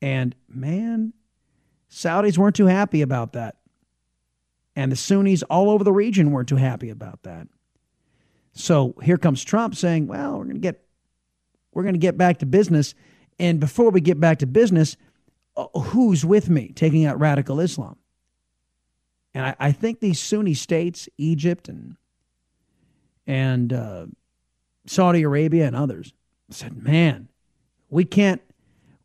[0.00, 1.12] And man,
[1.90, 3.56] Saudis weren't too happy about that.
[4.76, 7.48] And the Sunnis all over the region weren't too happy about that.
[8.52, 10.84] So here comes Trump saying, "Well, we're going to get
[11.72, 12.94] we're going to get back to business."
[13.38, 14.96] And before we get back to business,
[15.56, 17.96] uh, who's with me taking out radical Islam?
[19.34, 21.96] And I, I think these Sunni states, Egypt and
[23.26, 24.06] and uh,
[24.86, 26.12] Saudi Arabia and others,
[26.50, 27.28] said, "Man,
[27.90, 28.42] we can't.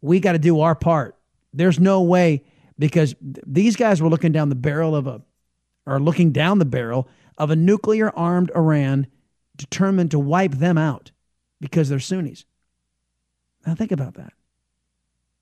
[0.02, 1.16] We got to do our part.
[1.54, 2.44] There's no way
[2.84, 5.22] because these guys were looking down the barrel of a,
[5.86, 7.08] or looking down the barrel
[7.38, 9.08] of a nuclear armed Iran
[9.56, 11.12] determined to wipe them out
[11.62, 12.44] because they're Sunnis.
[13.66, 14.34] Now think about that.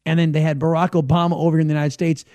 [0.06, 2.26] And then they had Barack Obama over in the United States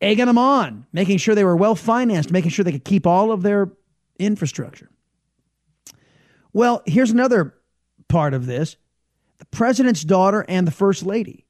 [0.00, 3.32] egging them on, making sure they were well financed, making sure they could keep all
[3.32, 3.70] of their
[4.18, 4.88] infrastructure.
[6.54, 7.56] Well, here's another
[8.08, 8.78] part of this
[9.38, 11.44] the president's daughter and the first lady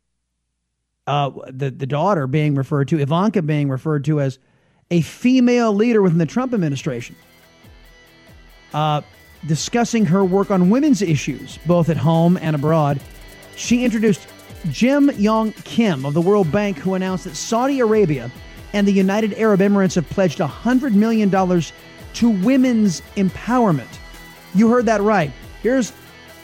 [1.07, 4.39] uh, the, the daughter being referred to, Ivanka being referred to as
[4.91, 7.17] a female leader within the Trump administration,
[8.75, 9.03] uh,
[9.47, 13.01] discussing her work on women's issues, both at home and abroad.
[13.57, 14.27] She introduced
[14.71, 18.31] Jim Yong Kim of the World Bank, who announced that Saudi Arabia
[18.73, 23.99] and the United Arab Emirates have pledged $100 million to women's empowerment.
[24.55, 25.31] You heard that right.
[25.63, 25.93] Here's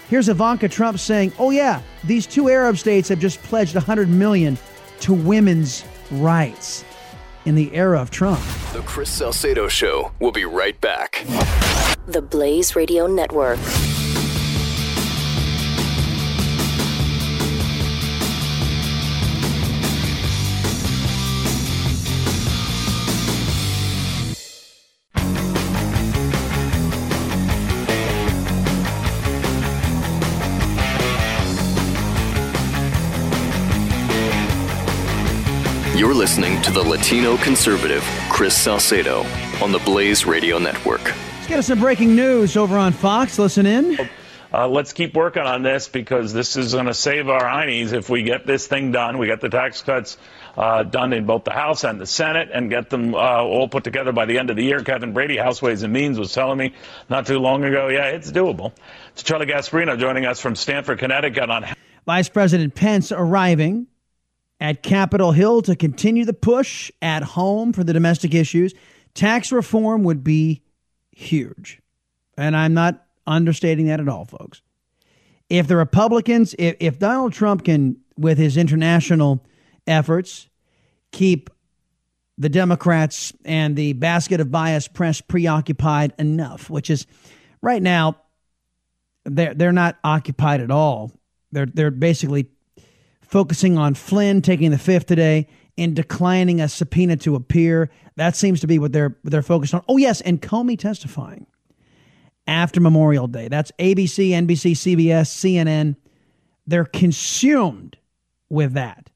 [0.09, 4.57] Here's Ivanka Trump saying, "Oh yeah, these two Arab states have just pledged 100 million
[5.00, 6.84] to women's rights."
[7.44, 8.40] In the era of Trump.
[8.72, 11.24] The Chris Salcedo Show will be right back.
[12.07, 13.59] The Blaze Radio Network.
[36.27, 39.20] Listening to the Latino conservative, Chris Salcedo,
[39.62, 41.05] on the Blaze Radio Network.
[41.05, 43.39] Let's get us some breaking news over on Fox.
[43.39, 43.97] Listen in.
[44.53, 48.11] Uh, let's keep working on this because this is going to save our heinies if
[48.11, 49.18] we get this thing done.
[49.18, 50.18] We got the tax cuts
[50.57, 53.85] uh, done in both the House and the Senate and get them uh, all put
[53.85, 54.83] together by the end of the year.
[54.83, 56.74] Kevin Brady, House Ways and Means, was telling me
[57.09, 58.72] not too long ago, yeah, it's doable.
[59.12, 61.66] It's Charlie Gasparino joining us from Stamford, Connecticut on.
[62.05, 63.87] Vice President Pence arriving
[64.61, 68.74] at Capitol Hill to continue the push at home for the domestic issues.
[69.14, 70.62] Tax reform would be
[71.12, 71.80] huge.
[72.36, 74.62] And I'm not understating that at all, folks.
[75.48, 79.44] If the Republicans, if, if Donald Trump can, with his international
[79.86, 80.48] efforts,
[81.12, 81.50] keep
[82.38, 87.07] the Democrats and the basket of bias press preoccupied enough, which is
[87.62, 88.16] right now,
[89.24, 91.12] they're, they're not occupied at all.
[91.52, 92.48] They're, they're basically
[93.27, 95.49] focusing on Flynn taking the fifth today
[95.79, 97.91] and declining a subpoena to appear.
[98.16, 99.83] That seems to be what they're they're focused on.
[99.89, 101.47] Oh yes, and Comey testifying
[102.47, 103.49] after Memorial Day.
[103.49, 105.97] That's ABC, NBC, CBS, CNN.
[106.66, 107.97] They're consumed
[108.49, 109.11] with that.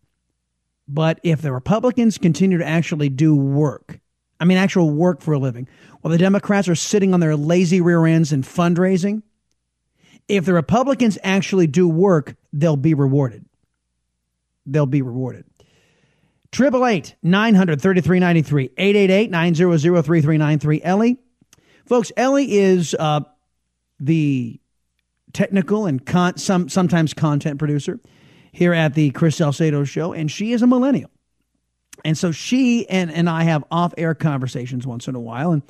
[0.86, 4.00] But if the Republicans continue to actually do work,
[4.40, 5.68] I mean actual work for a living,
[6.00, 9.22] while the Democrats are sitting on their lazy rear ends and fundraising,
[10.28, 13.44] if the Republicans actually do work, they'll be rewarded
[14.72, 15.44] they'll be rewarded.
[16.52, 20.20] Triple eight nine hundred thirty three ninety three eight eight eight nine zero zero three
[20.20, 20.82] three nine three.
[20.82, 21.18] Ellie,
[21.86, 23.20] folks, Ellie is uh,
[24.00, 24.60] the
[25.32, 28.00] technical and con- some sometimes content producer
[28.50, 31.10] here at the Chris Salcedo Show, and she is a millennial,
[32.04, 35.62] and so she and and I have off air conversations once in a while, and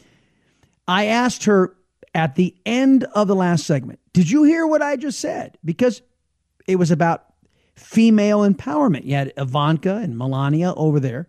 [0.89, 1.77] I asked her
[2.15, 6.01] at the end of the last segment, "Did you hear what I just said?" Because
[6.67, 7.27] it was about
[7.81, 9.05] female empowerment.
[9.05, 11.29] You had Ivanka and Melania over there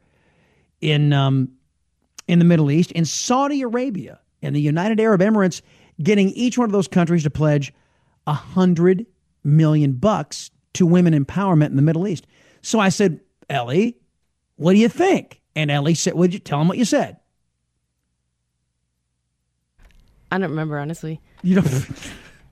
[0.81, 1.49] in um,
[2.27, 5.61] in the Middle East, in Saudi Arabia and the United Arab Emirates,
[6.01, 7.73] getting each one of those countries to pledge
[8.27, 9.05] a hundred
[9.43, 12.27] million bucks to women empowerment in the Middle East.
[12.61, 13.97] So I said, Ellie,
[14.55, 15.41] what do you think?
[15.55, 17.17] And Ellie said, "Would you tell him what you said?"
[20.31, 21.19] I don't remember honestly.
[21.43, 21.89] You don't.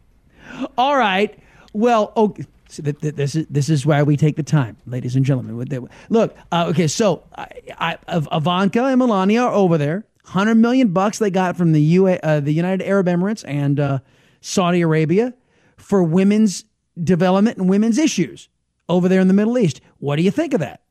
[0.78, 1.38] All right.
[1.74, 2.46] Well, okay.
[2.70, 5.90] So this is this is why we take the time, ladies and gentlemen.
[6.10, 10.06] Look, uh, okay, so I, I, Ivanka and Melania are over there.
[10.26, 14.00] Hundred million bucks they got from the UA, uh, the United Arab Emirates and uh,
[14.42, 15.34] Saudi Arabia
[15.78, 16.66] for women's
[17.04, 18.50] development and women's issues
[18.88, 19.82] over there in the Middle East.
[19.98, 20.82] What do you think of that?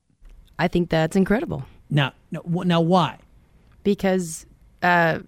[0.58, 1.64] I think that's incredible.
[1.90, 3.18] Now, now, why?
[3.84, 4.46] Because
[4.82, 5.20] uh,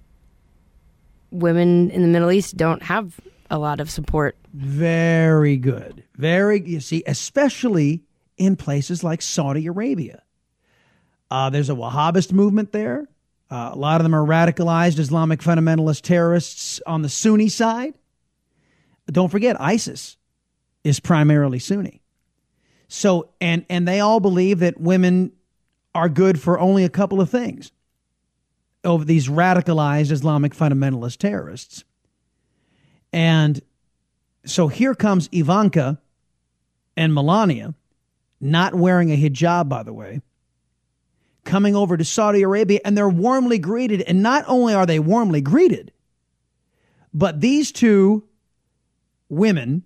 [1.31, 3.21] women in the Middle East don't have
[3.51, 4.37] a lot of support.
[4.55, 6.05] Very good.
[6.17, 8.03] Very, you see, especially
[8.37, 10.23] in places like Saudi Arabia.
[11.31, 13.07] Uh, there's a Wahhabist movement there.
[13.51, 17.95] Uh, a lot of them are radicalized Islamic fundamentalist terrorists on the Sunni side.
[19.07, 20.17] But don't forget, ISIS
[20.85, 22.01] is primarily Sunni.
[22.89, 25.33] So, and and they all believe that women
[25.95, 27.73] are good for only a couple of things.
[28.85, 31.85] Over these radicalized Islamic fundamentalist terrorists,
[33.13, 33.61] and
[34.45, 36.01] so here comes Ivanka
[36.97, 37.75] and Melania,
[38.41, 40.21] not wearing a hijab, by the way,
[41.45, 44.03] coming over to Saudi Arabia, and they're warmly greeted.
[44.03, 45.93] And not only are they warmly greeted,
[47.13, 48.25] but these two
[49.29, 49.85] women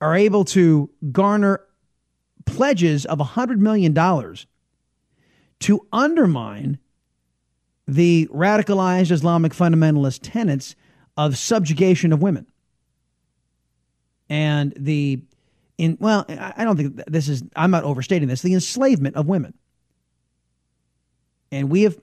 [0.00, 1.60] are able to garner
[2.44, 3.94] pledges of $100 million
[5.60, 6.78] to undermine
[7.86, 10.74] the radicalized Islamic fundamentalist tenets
[11.16, 12.46] of subjugation of women
[14.32, 15.20] and the
[15.76, 17.42] in well, I don't think this is.
[17.56, 18.40] I'm not overstating this.
[18.40, 19.52] The enslavement of women,
[21.50, 21.98] and we have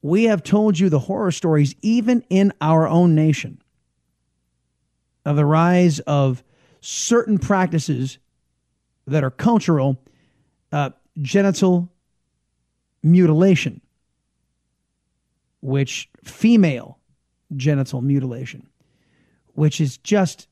[0.00, 3.60] we have told you the horror stories, even in our own nation,
[5.24, 6.44] of the rise of
[6.80, 8.18] certain practices
[9.06, 10.00] that are cultural,
[10.72, 11.90] uh, genital
[13.02, 13.80] mutilation,
[15.60, 16.99] which female
[17.56, 18.68] genital mutilation,
[19.54, 20.48] which is just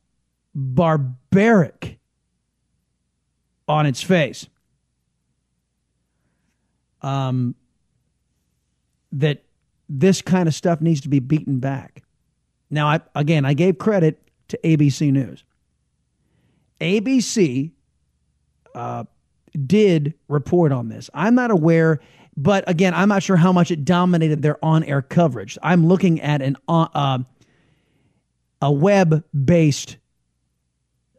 [0.53, 1.99] barbaric
[3.67, 4.47] on its face.
[7.01, 7.55] Um,
[9.11, 9.43] that
[9.87, 12.03] this kind of stuff needs to be beaten back.
[12.69, 15.43] Now, I, again, I gave credit to ABC News.
[16.79, 17.71] ABC
[18.75, 19.05] uh,
[19.65, 21.09] did report on this.
[21.13, 21.99] I'm not aware,
[22.41, 25.57] but again, I'm not sure how much it dominated their on air coverage.
[25.61, 27.19] I'm looking at an uh,
[28.61, 29.97] a web based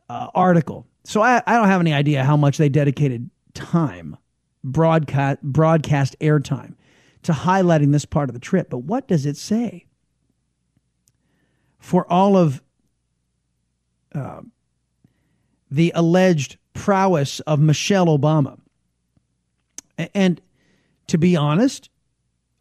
[0.09, 0.87] uh, article.
[1.05, 4.17] So I, I don't have any idea how much they dedicated time,
[4.65, 6.75] broadcast, broadcast airtime
[7.25, 8.71] to highlighting this part of the trip.
[8.71, 9.85] But what does it say?
[11.79, 12.63] For all of
[14.15, 14.41] uh,
[15.71, 18.59] the alleged prowess of Michelle Obama
[20.15, 20.41] And
[21.11, 21.91] to be honest,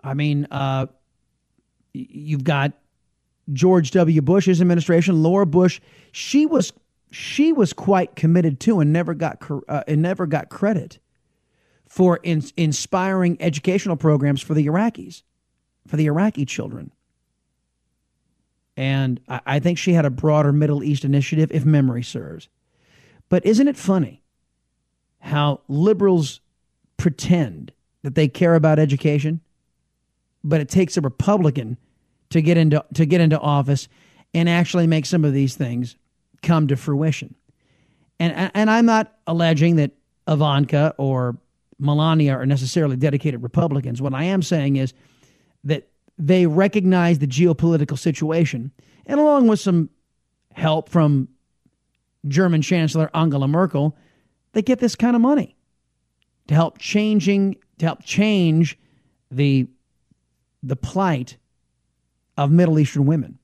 [0.04, 0.88] I mean, uh,
[1.94, 2.74] you've got
[3.54, 4.24] George W.
[4.24, 5.80] Bush's administration, Laura Bush.
[6.12, 6.74] She was
[7.12, 10.98] she was quite committed to and never got uh, and never got credit
[11.86, 15.22] for in, inspiring educational programs for the Iraqis,
[15.86, 16.92] for the Iraqi children.
[18.76, 22.50] And I, I think she had a broader Middle East initiative, if memory serves.
[23.30, 24.24] But isn't it funny
[25.20, 26.42] how liberals
[26.98, 27.74] pretend
[28.04, 29.42] that they care about education,
[30.44, 31.78] but it takes a Republican
[32.30, 33.88] to get into to get into office
[34.34, 35.96] and actually make some of these things
[36.42, 37.36] come to fruition.
[38.20, 39.92] And and I'm not alleging that
[40.28, 41.38] Ivanka or
[41.80, 44.02] Melania are necessarily dedicated Republicans.
[44.02, 44.94] What I am saying is
[45.64, 45.88] that
[46.18, 48.72] they recognize the geopolitical situation,
[49.06, 49.90] and along with some
[50.54, 51.30] help from
[52.28, 53.96] German Chancellor Angela Merkel,
[54.52, 55.56] they get this kind of money
[56.50, 58.78] to help changing to help change
[59.30, 59.68] the
[60.64, 61.38] the plight
[62.38, 63.38] of Middle Eastern women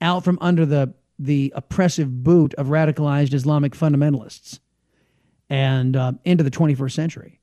[0.00, 4.60] out from under the the oppressive boot of radicalized Islamic fundamentalists
[5.50, 7.40] and uh, into the 21st century.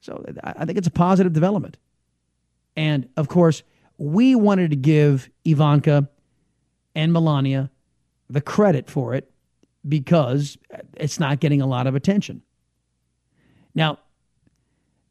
[0.00, 1.76] So I think it's a positive development.
[2.76, 3.64] And of course,
[3.98, 6.08] we wanted to give Ivanka
[6.94, 7.70] and Melania
[8.30, 9.30] the credit for it
[9.86, 10.56] because
[10.96, 12.42] it's not getting a lot of attention.
[13.74, 13.98] Now,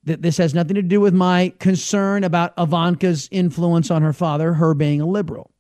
[0.06, 4.54] th- this has nothing to do with my concern about Ivanka's influence on her father,
[4.54, 5.52] her being a liberal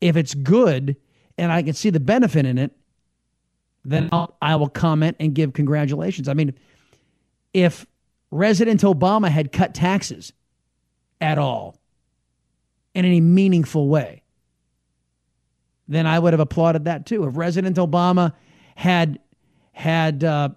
[0.00, 0.96] if it's good
[1.36, 2.72] and I can see the benefit in it,
[3.84, 6.28] then I'll, I will comment and give congratulations.
[6.28, 6.54] I mean,
[7.54, 7.86] if
[8.30, 10.32] President Obama had cut taxes
[11.20, 11.78] at all
[12.94, 14.22] in any meaningful way,
[15.86, 17.24] then I would have applauded that too.
[17.24, 18.34] If President Obama
[18.74, 19.20] had
[19.72, 20.50] had uh,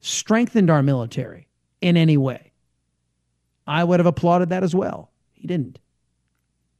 [0.00, 1.48] strengthened our military
[1.80, 2.52] in any way,
[3.66, 5.10] I would have applauded that as well.
[5.32, 5.78] He didn't.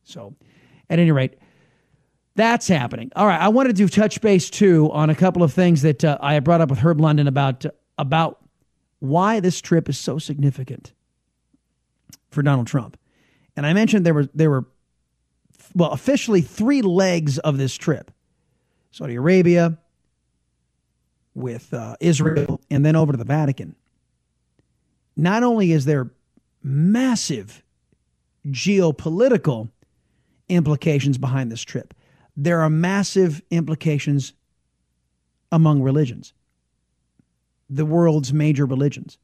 [0.04, 0.34] So,
[0.88, 1.38] at any rate,
[2.34, 3.10] that's happening.
[3.14, 6.18] All right, I wanted to touch base too on a couple of things that uh,
[6.20, 8.38] I brought up with Herb London about uh, about
[9.00, 10.92] why this trip is so significant
[12.30, 12.96] for Donald Trump.
[13.56, 14.64] And I mentioned there were there were
[15.74, 18.10] well officially three legs of this trip:
[18.90, 19.78] Saudi Arabia,
[21.34, 23.76] with uh, Israel, and then over to the Vatican.
[25.16, 26.10] Not only is there
[26.62, 27.62] massive
[28.46, 29.70] geopolitical
[30.48, 31.94] implications behind this trip,
[32.36, 34.32] there are massive implications
[35.52, 36.32] among religions,
[37.68, 39.18] the world's major religions.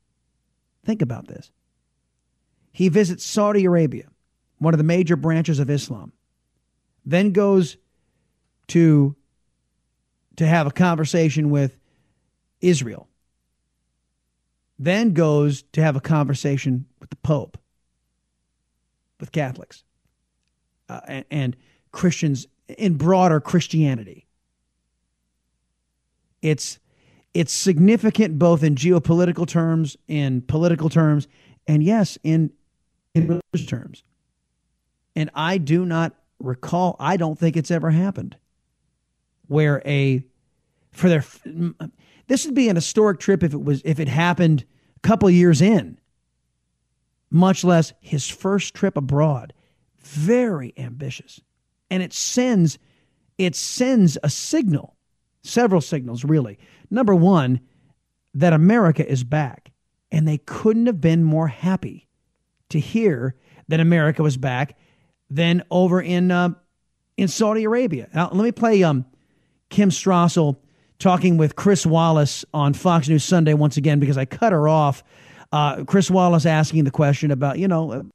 [0.85, 1.51] Think about this.
[2.73, 4.09] He visits Saudi Arabia,
[4.59, 6.13] one of the major branches of Islam,
[7.05, 7.77] then goes
[8.69, 9.17] to,
[10.37, 11.79] to have a conversation with
[12.61, 13.09] Israel,
[14.79, 17.59] then goes to have a conversation with the Pope,
[19.21, 19.85] with Catholics,
[20.89, 21.57] uh, and, and
[21.93, 24.27] Christians in broader Christianity.
[26.43, 26.79] It's
[27.33, 31.29] it's significant both in geopolitical terms, in political terms,
[31.67, 32.53] and yes, in
[33.15, 34.03] in religious terms.
[35.15, 38.37] And I do not recall, I don't think it's ever happened
[39.49, 40.23] where a
[40.93, 41.25] for their
[42.29, 44.65] this would be an historic trip if it was if it happened
[44.97, 45.99] a couple years in
[47.31, 49.53] much less his first trip abroad
[49.99, 51.41] very ambitious
[51.91, 52.79] and it sends
[53.39, 54.97] it sends a signal,
[55.43, 56.59] several signals really.
[56.91, 57.61] Number 1,
[58.35, 59.73] that America is back,
[60.11, 62.09] and they couldn't have been more happy
[62.71, 63.35] to hear
[63.69, 64.79] that America was back
[65.29, 66.51] than over in uh,
[67.17, 68.09] in Saudi Arabia.
[68.15, 69.05] Now, let me play um,
[69.71, 70.57] Kim Strassel
[70.99, 75.03] talking with Chris Wallace on Fox News Sunday once again because I cut her off.
[75.53, 78.09] Uh, Chris Wallace asking the question about, you know,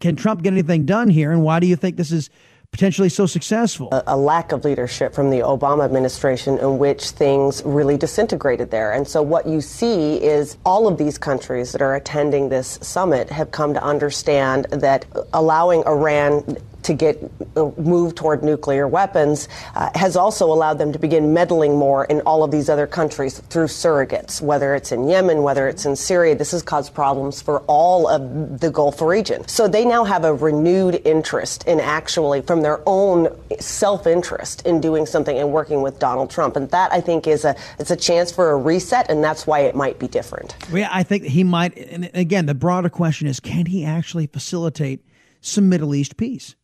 [0.00, 2.30] can Trump get anything done here, and why do you think this is
[2.70, 3.88] potentially so successful?
[3.92, 8.92] A, a, lack of leadership from the Obama administration in which things really disintegrated there.
[8.92, 13.30] And so what you see is all of these countries that are attending this summit
[13.30, 17.18] have come to understand that allowing Iran to get
[17.56, 22.20] uh, move toward nuclear weapons uh, has also allowed them to begin meddling more in
[22.20, 26.36] all of these other countries through surrogates, whether it's in Yemen, whether it's in Syria.
[26.36, 29.46] This has caused problems for all of the Gulf region.
[29.48, 34.80] So they now have a renewed interest in actually, from their own self interest, in
[34.80, 36.54] doing something and working with Donald Trump.
[36.54, 39.60] And that, I think, is a it's a chance for a reset, and that's why
[39.60, 40.54] it might be different.
[40.72, 41.76] Yeah, I think he might.
[41.76, 45.04] And again, the broader question is, can he actually facilitate
[45.40, 46.54] some Middle East peace?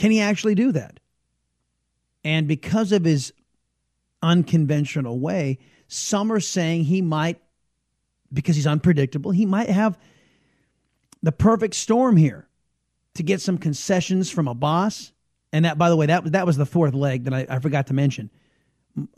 [0.00, 0.98] Can he actually do that?
[2.24, 3.34] And because of his
[4.22, 5.58] unconventional way,
[5.88, 7.38] some are saying he might
[8.32, 9.30] because he's unpredictable.
[9.30, 9.98] He might have
[11.22, 12.48] the perfect storm here
[13.12, 15.12] to get some concessions from Abbas.
[15.52, 17.88] And that, by the way, that that was the fourth leg that I, I forgot
[17.88, 18.30] to mention.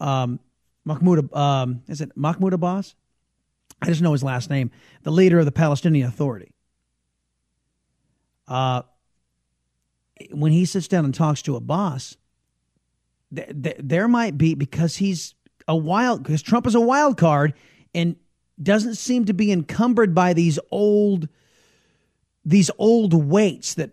[0.00, 0.40] Um,
[0.84, 2.96] Mahmoud, um, is it Mahmoud Abbas?
[3.80, 4.72] I just know his last name.
[5.04, 6.52] The leader of the Palestinian Authority.
[8.48, 8.82] Uh,
[10.30, 12.16] when he sits down and talks to Abbas,
[13.34, 15.34] th- th- there might be because he's
[15.68, 17.54] a wild because Trump is a wild card
[17.94, 18.16] and
[18.62, 21.28] doesn't seem to be encumbered by these old
[22.44, 23.92] these old weights that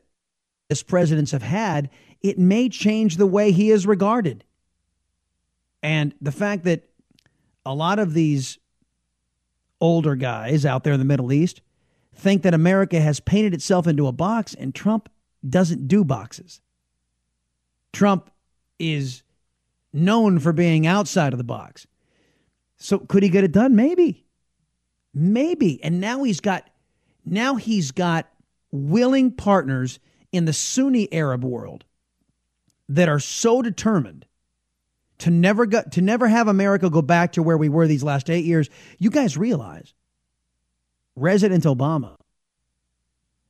[0.70, 1.90] as presidents have had,
[2.22, 4.44] it may change the way he is regarded.
[5.82, 6.90] And the fact that
[7.66, 8.58] a lot of these
[9.80, 11.62] older guys out there in the Middle East
[12.14, 15.10] think that America has painted itself into a box and Trump
[15.48, 16.62] doesn't do boxes.
[17.94, 18.30] Trump
[18.78, 19.24] is
[19.94, 21.88] known for being outside of the box.
[22.78, 23.76] So could he get it done?
[23.76, 24.26] Maybe.
[25.14, 25.84] Maybe.
[25.84, 26.70] And now he's got
[27.26, 28.30] now he's got
[28.72, 30.00] willing partners
[30.32, 31.86] in the Sunni Arab world
[32.88, 34.26] that are so determined
[35.20, 38.30] to never go, to never have America go back to where we were these last
[38.30, 38.70] 8 years.
[38.98, 39.94] You guys realize
[41.20, 42.16] President Obama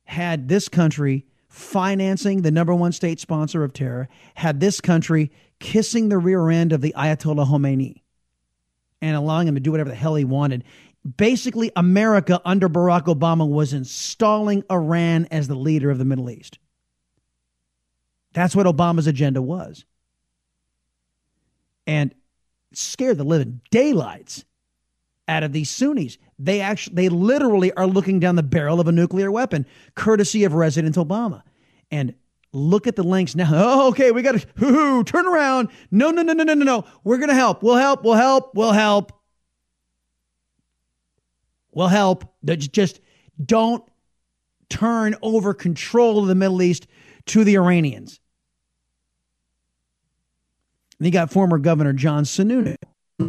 [0.04, 6.08] had this country financing the number one state sponsor of terror, had this country kissing
[6.08, 8.02] the rear end of the Ayatollah Khomeini
[9.02, 10.64] and allowing him to do whatever the hell he wanted.
[11.16, 16.58] Basically, America under Barack Obama was installing Iran as the leader of the Middle East.
[18.32, 19.84] That's what Obama's agenda was.
[21.86, 22.14] And
[22.72, 24.44] scared the living daylights
[25.30, 26.18] out of these Sunnis.
[26.38, 30.52] They actually, they literally are looking down the barrel of a nuclear weapon, courtesy of
[30.52, 31.42] President Obama.
[31.90, 32.14] And
[32.52, 33.50] look at the links now.
[33.52, 35.68] Oh, okay, we got to turn around.
[35.90, 36.84] No, no, no, no, no, no, no.
[37.04, 37.62] We're going to help.
[37.62, 38.02] We'll help.
[38.04, 38.54] We'll help.
[38.54, 39.12] We'll help.
[41.72, 42.24] We'll help.
[42.44, 43.00] Just
[43.42, 43.84] don't
[44.68, 46.88] turn over control of the Middle East
[47.26, 48.18] to the Iranians.
[50.98, 52.76] And you got former Governor John Sununu,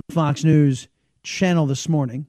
[0.09, 0.87] Fox News
[1.23, 2.27] channel this morning.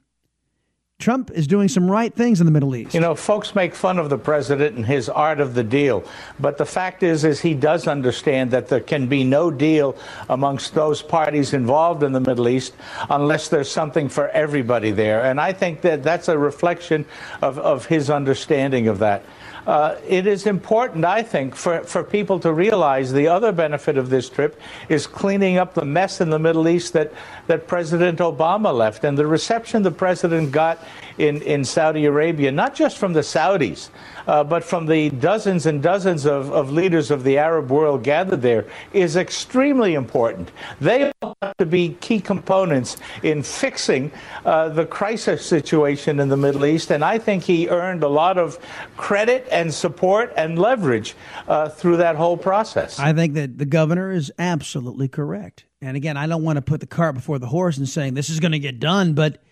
[0.98, 2.94] Trump is doing some right things in the Middle East.
[2.94, 6.05] You know, folks make fun of the president and his art of the deal,
[6.39, 9.97] but the fact is is he does understand that there can be no deal
[10.28, 12.74] amongst those parties involved in the Middle East
[13.10, 15.24] unless there's something for everybody there.
[15.24, 17.05] And I think that that's a reflection
[17.43, 19.24] of, of his understanding of that
[19.66, 24.10] uh, it is important, I think, for, for people to realize the other benefit of
[24.10, 27.12] this trip is cleaning up the mess in the Middle East that,
[27.47, 29.05] that President Obama left.
[29.05, 30.84] And the reception the president got
[31.18, 33.90] in, in Saudi Arabia, not just from the Saudis,
[34.27, 38.43] uh, but from the dozens and dozens of, of leaders of the Arab world gathered
[38.43, 40.51] there, is extremely important.
[40.81, 44.12] They have to be key components in fixing
[44.44, 46.90] uh, the crisis situation in the Middle East.
[46.90, 48.59] And I think he earned a lot of
[48.97, 51.15] credit and support and leverage
[51.49, 52.99] uh, through that whole process.
[52.99, 55.65] I think that the governor is absolutely correct.
[55.81, 58.31] And again, I don't want to put the cart before the horse and saying this
[58.31, 59.43] is going to get done, but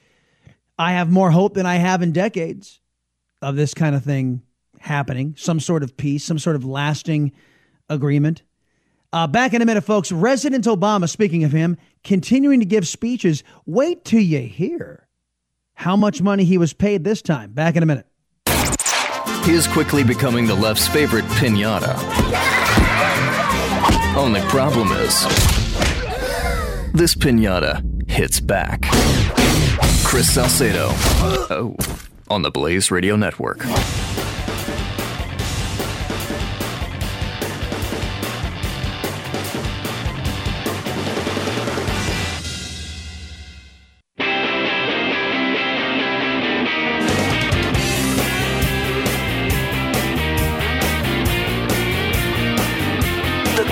[0.79, 2.81] I have more hope than I have in decades
[3.43, 4.43] of this kind of thing
[4.81, 7.33] happening, some sort of peace, some sort of lasting
[7.89, 8.43] agreement.
[9.13, 10.11] Uh, back in a minute, folks.
[10.11, 13.43] President Obama, speaking of him, continuing to give speeches.
[13.67, 15.09] Wait till you hear
[15.75, 17.53] how much money he was paid this time.
[17.53, 18.07] Back in a minute.
[19.45, 21.97] He is quickly becoming the left's favorite pinata.
[24.17, 25.23] Only problem is,
[26.93, 28.83] this pinata hits back.
[30.05, 30.89] Chris Salcedo.
[31.51, 31.75] Oh,
[32.29, 33.59] on the Blaze Radio Network.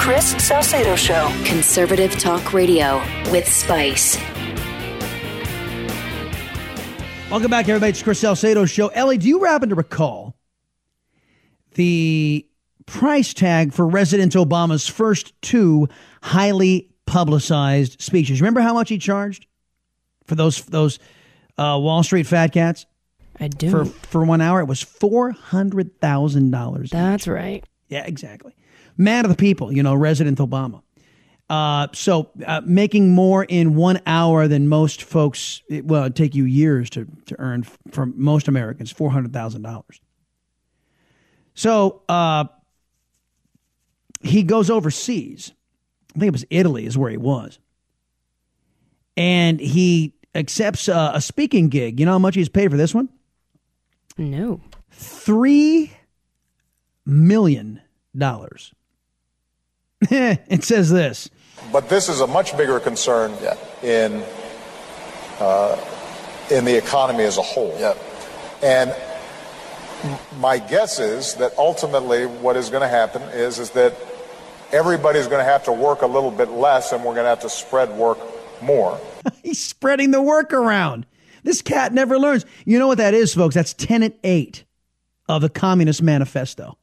[0.08, 1.30] Chris Salcedo Show.
[1.44, 2.96] Conservative Talk Radio
[3.30, 4.16] with Spice.
[7.30, 7.90] Welcome back, everybody.
[7.90, 8.88] It's Chris Salcedo Show.
[8.88, 10.34] Ellie, do you happen to recall
[11.74, 12.48] the
[12.86, 15.90] price tag for President Obama's first two
[16.22, 18.40] highly publicized speeches?
[18.40, 19.46] Remember how much he charged
[20.24, 20.98] for those those
[21.58, 22.86] uh, Wall Street fat cats?
[23.38, 23.70] I do.
[23.70, 26.88] For for one hour, it was four hundred thousand dollars.
[26.88, 27.62] That's right.
[27.90, 28.54] Yeah, exactly.
[28.98, 30.82] Man of the people, you know, President Obama.
[31.48, 36.34] Uh, so uh, making more in one hour than most folks, it, well, it'd take
[36.34, 39.82] you years to, to earn for most Americans, $400,000.
[41.54, 42.44] So uh,
[44.20, 45.52] he goes overseas.
[46.14, 47.58] I think it was Italy is where he was.
[49.16, 51.98] And he accepts uh, a speaking gig.
[51.98, 53.08] You know how much he's paid for this one?
[54.16, 54.60] No.
[54.90, 55.92] Three
[57.06, 57.80] million
[58.16, 58.72] dollars.
[60.10, 61.30] it says this.
[61.72, 63.32] But this is a much bigger concern
[63.82, 64.24] in
[65.40, 65.78] uh,
[66.50, 67.76] in the economy as a whole.
[68.62, 68.94] And
[70.38, 73.94] my guess is that ultimately what is going to happen is is that
[74.72, 77.40] everybody's going to have to work a little bit less, and we're going to have
[77.40, 78.18] to spread work
[78.62, 79.00] more.
[79.42, 81.06] He's spreading the work around.
[81.44, 82.44] This cat never learns.
[82.64, 83.54] You know what that is, folks?
[83.54, 84.64] That's Tenet 8
[85.28, 86.76] of the Communist Manifesto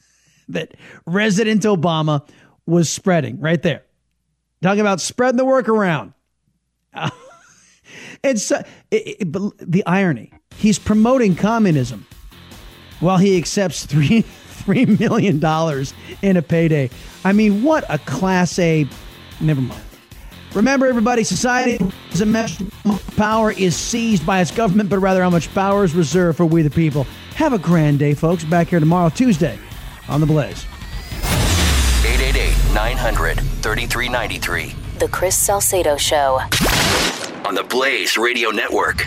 [0.48, 0.74] that
[1.06, 2.26] President Obama
[2.70, 3.82] was spreading right there.
[4.62, 6.12] Talking about spreading the work around.
[8.22, 10.32] it's uh, it, it, the irony.
[10.56, 12.06] He's promoting communism
[13.00, 16.90] while he accepts three three million dollars in a payday.
[17.24, 18.86] I mean, what a class A.
[19.40, 19.82] Never mind.
[20.54, 21.78] Remember, everybody, society
[22.12, 22.66] is a measure
[23.16, 26.62] power is seized by its government, but rather how much power is reserved for we
[26.62, 27.04] the people.
[27.34, 28.44] Have a grand day, folks.
[28.44, 29.58] Back here tomorrow, Tuesday,
[30.08, 30.64] on the Blaze.
[32.70, 34.74] 888 900 3393.
[34.98, 36.40] The Chris Salcedo Show.
[37.44, 39.04] On the Blaze Radio Network.